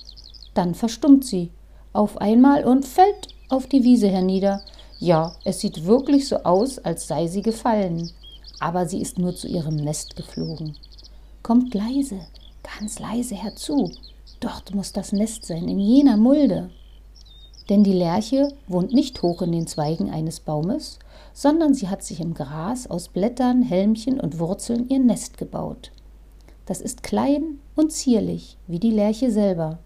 Dann 0.53 0.75
verstummt 0.75 1.23
sie 1.23 1.51
auf 1.93 2.17
einmal 2.17 2.65
und 2.65 2.85
fällt 2.85 3.29
auf 3.49 3.67
die 3.67 3.83
Wiese 3.83 4.09
hernieder. 4.09 4.61
Ja, 4.99 5.35
es 5.45 5.61
sieht 5.61 5.85
wirklich 5.85 6.27
so 6.27 6.37
aus, 6.43 6.79
als 6.79 7.07
sei 7.07 7.27
sie 7.27 7.41
gefallen. 7.41 8.11
Aber 8.59 8.87
sie 8.87 9.01
ist 9.01 9.17
nur 9.17 9.35
zu 9.35 9.47
ihrem 9.47 9.75
Nest 9.75 10.15
geflogen. 10.15 10.75
Kommt 11.43 11.73
leise, 11.73 12.19
ganz 12.79 12.99
leise 12.99 13.35
herzu. 13.35 13.91
Dort 14.39 14.73
muss 14.73 14.91
das 14.91 15.11
Nest 15.11 15.45
sein, 15.45 15.67
in 15.67 15.79
jener 15.79 16.17
Mulde. 16.17 16.69
Denn 17.69 17.83
die 17.83 17.93
Lerche 17.93 18.49
wohnt 18.67 18.93
nicht 18.93 19.21
hoch 19.21 19.41
in 19.41 19.51
den 19.51 19.67
Zweigen 19.67 20.09
eines 20.09 20.39
Baumes, 20.39 20.99
sondern 21.33 21.73
sie 21.73 21.89
hat 21.89 22.03
sich 22.03 22.19
im 22.19 22.33
Gras 22.33 22.87
aus 22.87 23.07
Blättern, 23.09 23.63
Helmchen 23.63 24.19
und 24.19 24.39
Wurzeln 24.39 24.87
ihr 24.89 24.99
Nest 24.99 25.37
gebaut. 25.37 25.91
Das 26.65 26.81
ist 26.81 27.03
klein 27.03 27.59
und 27.75 27.91
zierlich, 27.91 28.57
wie 28.67 28.79
die 28.79 28.91
Lerche 28.91 29.31
selber. 29.31 29.79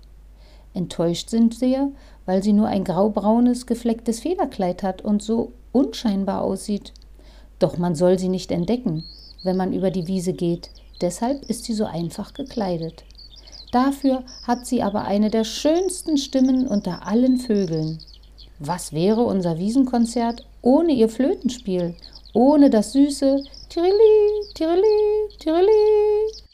Enttäuscht 0.74 1.30
sind 1.30 1.60
wir, 1.62 1.92
weil 2.26 2.44
sie 2.44 2.54
nur 2.54 2.68
ein 2.68 2.84
graubraunes, 2.84 3.65
geflecktes 3.65 4.20
Federkleid 4.20 4.84
hat 4.84 5.02
und 5.02 5.24
so 5.24 5.52
unscheinbar 5.72 6.42
aussieht. 6.42 6.94
Doch 7.58 7.78
man 7.78 7.96
soll 7.96 8.20
sie 8.20 8.30
nicht 8.30 8.52
entdecken, 8.52 9.04
wenn 9.44 9.58
man 9.58 9.74
über 9.74 9.92
die 9.92 10.08
Wiese 10.08 10.34
geht, 10.34 10.70
deshalb 11.02 11.44
ist 11.50 11.65
sie 11.65 11.74
so 11.74 11.86
einfach 11.86 12.34
gekleidet. 12.34 13.04
Dafür 13.71 14.23
hat 14.47 14.65
sie 14.65 14.82
aber 14.82 15.03
eine 15.03 15.29
der 15.29 15.43
schönsten 15.43 16.17
Stimmen 16.17 16.67
unter 16.67 17.05
allen 17.05 17.38
Vögeln. 17.38 17.99
Was 18.60 18.93
wäre 18.93 19.21
unser 19.21 19.58
Wiesenkonzert 19.58 20.45
ohne 20.62 20.91
ihr 20.91 21.08
Flötenspiel, 21.08 21.95
ohne 22.34 22.69
das 22.69 22.93
süße 22.93 23.43
Tirili, 23.69 24.53
Tirili, 24.55 25.38
Tirili? 25.39 26.48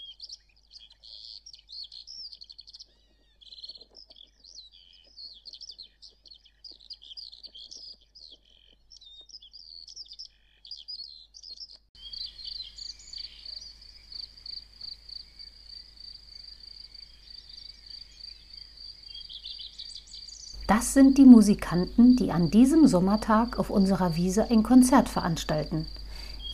Das 20.75 20.93
sind 20.93 21.17
die 21.17 21.25
Musikanten, 21.25 22.17
die 22.17 22.33
an 22.33 22.51
diesem 22.51 22.85
Sommertag 22.85 23.57
auf 23.57 23.69
unserer 23.69 24.17
Wiese 24.17 24.51
ein 24.51 24.61
Konzert 24.61 25.07
veranstalten. 25.07 25.85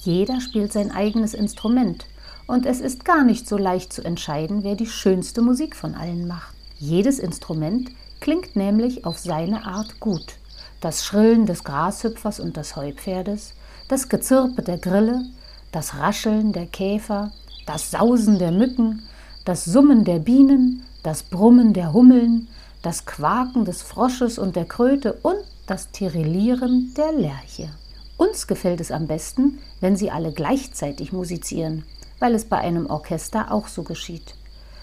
Jeder 0.01 0.41
spielt 0.41 0.71
sein 0.71 0.91
eigenes 0.91 1.33
Instrument 1.33 2.05
und 2.45 2.67
es 2.67 2.81
ist 2.81 3.03
gar 3.03 3.23
nicht 3.23 3.47
so 3.47 3.57
leicht 3.57 3.91
zu 3.91 4.03
entscheiden, 4.03 4.63
wer 4.63 4.75
die 4.75 4.85
schönste 4.85 5.41
Musik 5.41 5.75
von 5.75 5.95
allen 5.95 6.27
macht. 6.27 6.53
Jedes 6.77 7.17
Instrument 7.17 7.89
klingt 8.19 8.55
nämlich 8.55 9.05
auf 9.05 9.17
seine 9.17 9.65
Art 9.65 9.99
gut. 9.99 10.35
Das 10.81 11.03
Schrillen 11.03 11.47
des 11.47 11.63
Grashüpfers 11.63 12.39
und 12.39 12.57
des 12.57 12.75
Heupferdes, 12.75 13.55
das 13.87 14.07
Gezirpe 14.07 14.61
der 14.61 14.77
Grille, 14.77 15.25
das 15.71 15.97
Rascheln 15.97 16.53
der 16.53 16.67
Käfer, 16.67 17.31
das 17.65 17.89
Sausen 17.89 18.37
der 18.37 18.51
Mücken, 18.51 19.01
das 19.45 19.65
Summen 19.65 20.03
der 20.03 20.19
Bienen, 20.19 20.83
das 21.01 21.23
Brummen 21.23 21.73
der 21.73 21.91
Hummeln, 21.91 22.47
das 22.81 23.05
Quaken 23.05 23.65
des 23.65 23.81
Frosches 23.81 24.39
und 24.39 24.55
der 24.55 24.65
Kröte 24.65 25.13
und 25.21 25.37
das 25.67 25.91
Tirillieren 25.91 26.93
der 26.95 27.11
Lerche. 27.11 27.69
Uns 28.17 28.47
gefällt 28.47 28.81
es 28.81 28.91
am 28.91 29.07
besten, 29.07 29.59
wenn 29.79 29.95
sie 29.95 30.11
alle 30.11 30.31
gleichzeitig 30.31 31.11
musizieren, 31.11 31.83
weil 32.19 32.35
es 32.35 32.45
bei 32.45 32.57
einem 32.57 32.87
Orchester 32.87 33.51
auch 33.51 33.67
so 33.67 33.83
geschieht. 33.83 34.35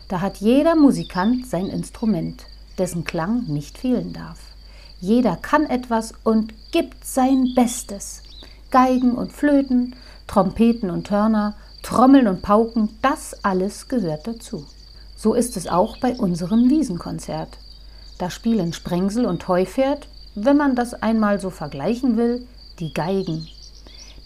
Da 0.09 0.21
hat 0.21 0.39
jeder 0.39 0.75
Musikant 0.75 1.47
sein 1.47 1.67
Instrument, 1.67 2.47
dessen 2.79 3.05
Klang 3.05 3.45
nicht 3.47 3.79
fehlen 3.79 4.13
darf. 4.13 4.39
Jeder 5.01 5.37
kann 5.37 5.67
etwas 5.67 6.15
und 6.25 6.53
gibt 6.73 7.05
sein 7.05 7.53
Bestes. 7.55 8.23
Geigen 8.71 9.13
und 9.13 9.33
Flöten, 9.33 9.95
Trompeten 10.27 10.91
und 10.91 11.11
Hörner, 11.11 11.55
Trommeln 11.83 12.27
und 12.27 12.43
Pauken, 12.43 12.91
das 13.03 13.45
alles 13.45 13.89
gehört 13.89 14.27
dazu. 14.27 14.67
So 15.17 15.35
ist 15.35 15.57
es 15.57 15.69
auch 15.69 15.99
bei 15.99 16.15
unserem 16.15 16.69
Wiesenkonzert. 16.69 17.59
Da 18.19 18.31
spielen 18.31 18.73
Sprengsel 18.73 19.25
und 19.25 19.47
Heupferd, 19.49 20.09
wenn 20.35 20.57
man 20.57 20.75
das 20.75 20.95
einmal 20.95 21.41
so 21.41 21.51
vergleichen 21.51 22.17
will, 22.17 22.47
die 22.81 22.93
Geigen. 22.93 23.47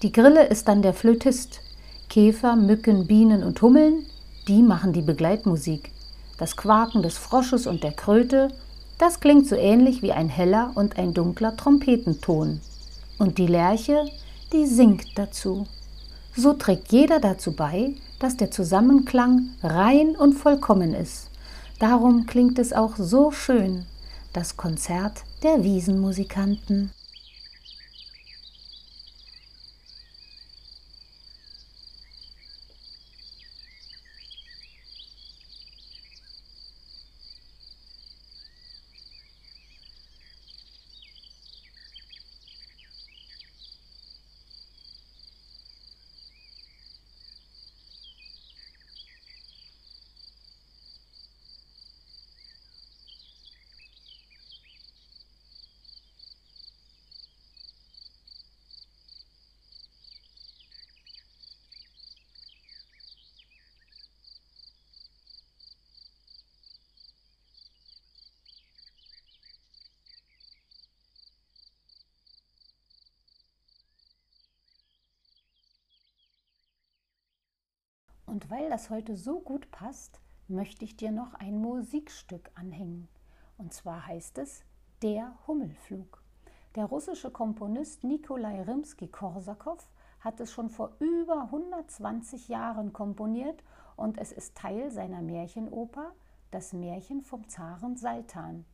Die 0.03 0.13
Grille 0.13 0.47
ist 0.47 0.69
dann 0.69 0.83
der 0.83 0.95
Flötist. 0.95 1.61
Käfer, 2.09 2.57
Mücken, 2.57 3.07
Bienen 3.07 3.43
und 3.43 3.63
Hummeln, 3.63 4.05
die 4.49 4.63
machen 4.63 4.93
die 4.93 5.03
Begleitmusik. 5.03 5.93
Das 6.39 6.57
Quaken 6.57 7.03
des 7.03 7.17
Frosches 7.17 7.67
und 7.67 7.85
der 7.85 7.93
Kröte, 7.93 8.49
das 8.99 9.21
klingt 9.21 9.47
so 9.47 9.57
ähnlich 9.57 10.03
wie 10.03 10.13
ein 10.13 10.29
heller 10.29 10.73
und 10.75 10.99
ein 10.99 11.15
dunkler 11.15 11.57
Trompetenton. 11.57 12.61
Und 13.19 13.39
die 13.39 13.47
Lerche, 13.47 14.05
die 14.53 14.67
singt 14.67 15.17
dazu. 15.17 15.67
So 16.37 16.55
trägt 16.55 16.93
jeder 16.93 17.21
dazu 17.21 17.53
bei, 17.53 17.95
dass 18.19 18.37
der 18.37 18.51
Zusammenklang 18.51 19.51
rein 19.63 20.17
und 20.17 20.35
vollkommen 20.35 20.95
ist. 20.95 21.32
Darum 21.83 22.27
klingt 22.27 22.61
es 22.61 22.73
auch 22.73 22.95
so 22.97 23.33
schön, 23.33 23.87
das 24.33 24.57
Konzert 24.57 25.25
der 25.43 25.65
Wiesenmusikanten. 25.65 26.93
Und 78.33 78.51
weil 78.51 78.71
das 78.71 78.89
heute 78.89 79.15
so 79.15 79.41
gut 79.41 79.71
passt, 79.71 80.19
möchte 80.49 80.87
ich 80.87 80.97
dir 80.97 81.13
noch 81.13 81.35
ein 81.35 81.61
Musikstück 81.61 82.51
anhängen. 82.55 83.07
Und 83.59 83.75
zwar 83.75 84.07
heißt 84.07 84.39
es 84.39 84.65
Der 85.03 85.35
Hummelflug. 85.47 86.23
Der 86.75 86.87
russische 86.87 87.31
Komponist 87.31 88.05
Nikolai 88.05 88.63
Rimski-Korsakow 88.63 89.87
hat 90.21 90.41
es 90.41 90.51
schon 90.51 90.71
vor 90.71 90.97
über 90.99 91.43
120 91.43 92.49
Jahren 92.49 92.95
komponiert 92.95 93.63
und 93.97 94.17
es 94.17 94.33
ist 94.33 94.57
Teil 94.57 94.91
seiner 94.91 95.21
Märchenoper 95.21 96.15
Das 96.53 96.73
Märchen 96.73 97.21
vom 97.21 97.47
Zaren 97.51 97.99
Seitan. 97.99 98.65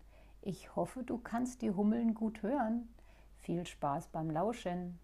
Ich 0.40 0.76
hoffe, 0.76 1.02
du 1.02 1.18
kannst 1.18 1.62
die 1.62 1.72
Hummeln 1.72 2.14
gut 2.14 2.44
hören. 2.44 2.94
Viel 3.38 3.66
Spaß 3.66 4.06
beim 4.06 4.30
Lauschen. 4.30 5.00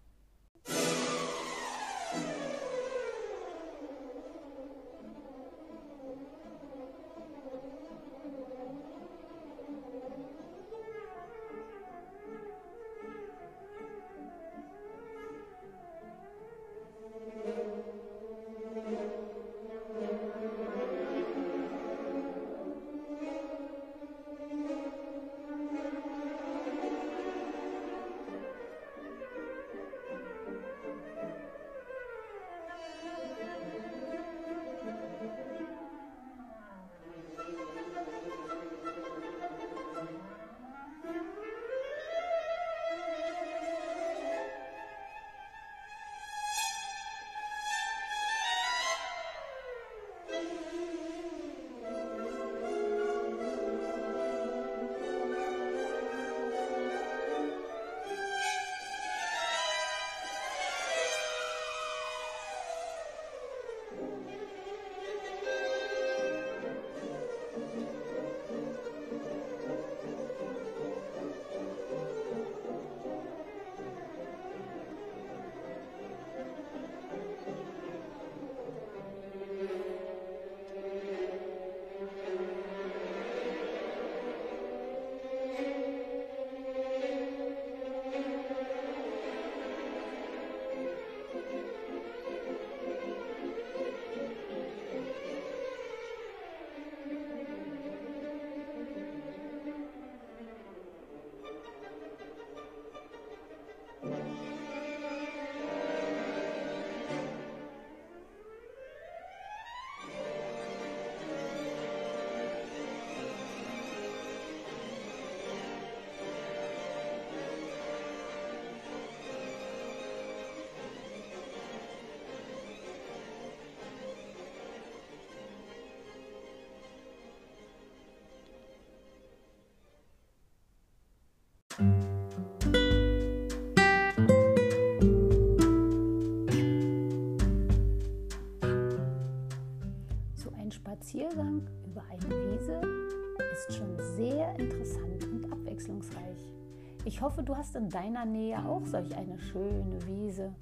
Ich 147.15 147.21
hoffe, 147.21 147.43
du 147.43 147.55
hast 147.55 147.77
in 147.77 147.87
deiner 147.87 148.25
Nähe 148.25 148.59
auch 148.67 148.85
solch 148.85 149.15
eine 149.15 149.39
schöne 149.39 150.05
Wiese. 150.05 150.53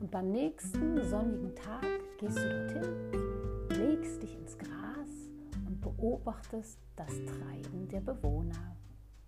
Und 0.00 0.10
beim 0.10 0.32
nächsten 0.32 1.06
sonnigen 1.06 1.54
Tag 1.54 1.84
gehst 2.16 2.38
du 2.38 2.48
dorthin, 2.48 3.78
legst 3.78 4.22
dich 4.22 4.34
ins 4.34 4.56
Gras 4.56 5.28
und 5.66 5.82
beobachtest 5.82 6.78
das 6.96 7.10
Treiben 7.10 7.88
der 7.88 8.00
Bewohner. 8.00 8.74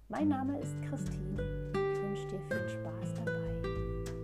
Mein 0.08 0.28
Name 0.28 0.58
ist 0.58 0.74
Christine. 0.80 1.42
Ich 1.74 2.00
wünsche 2.00 2.26
dir 2.28 2.40
viel 2.48 2.68
Spaß 2.70 3.14
dabei. 3.26 4.19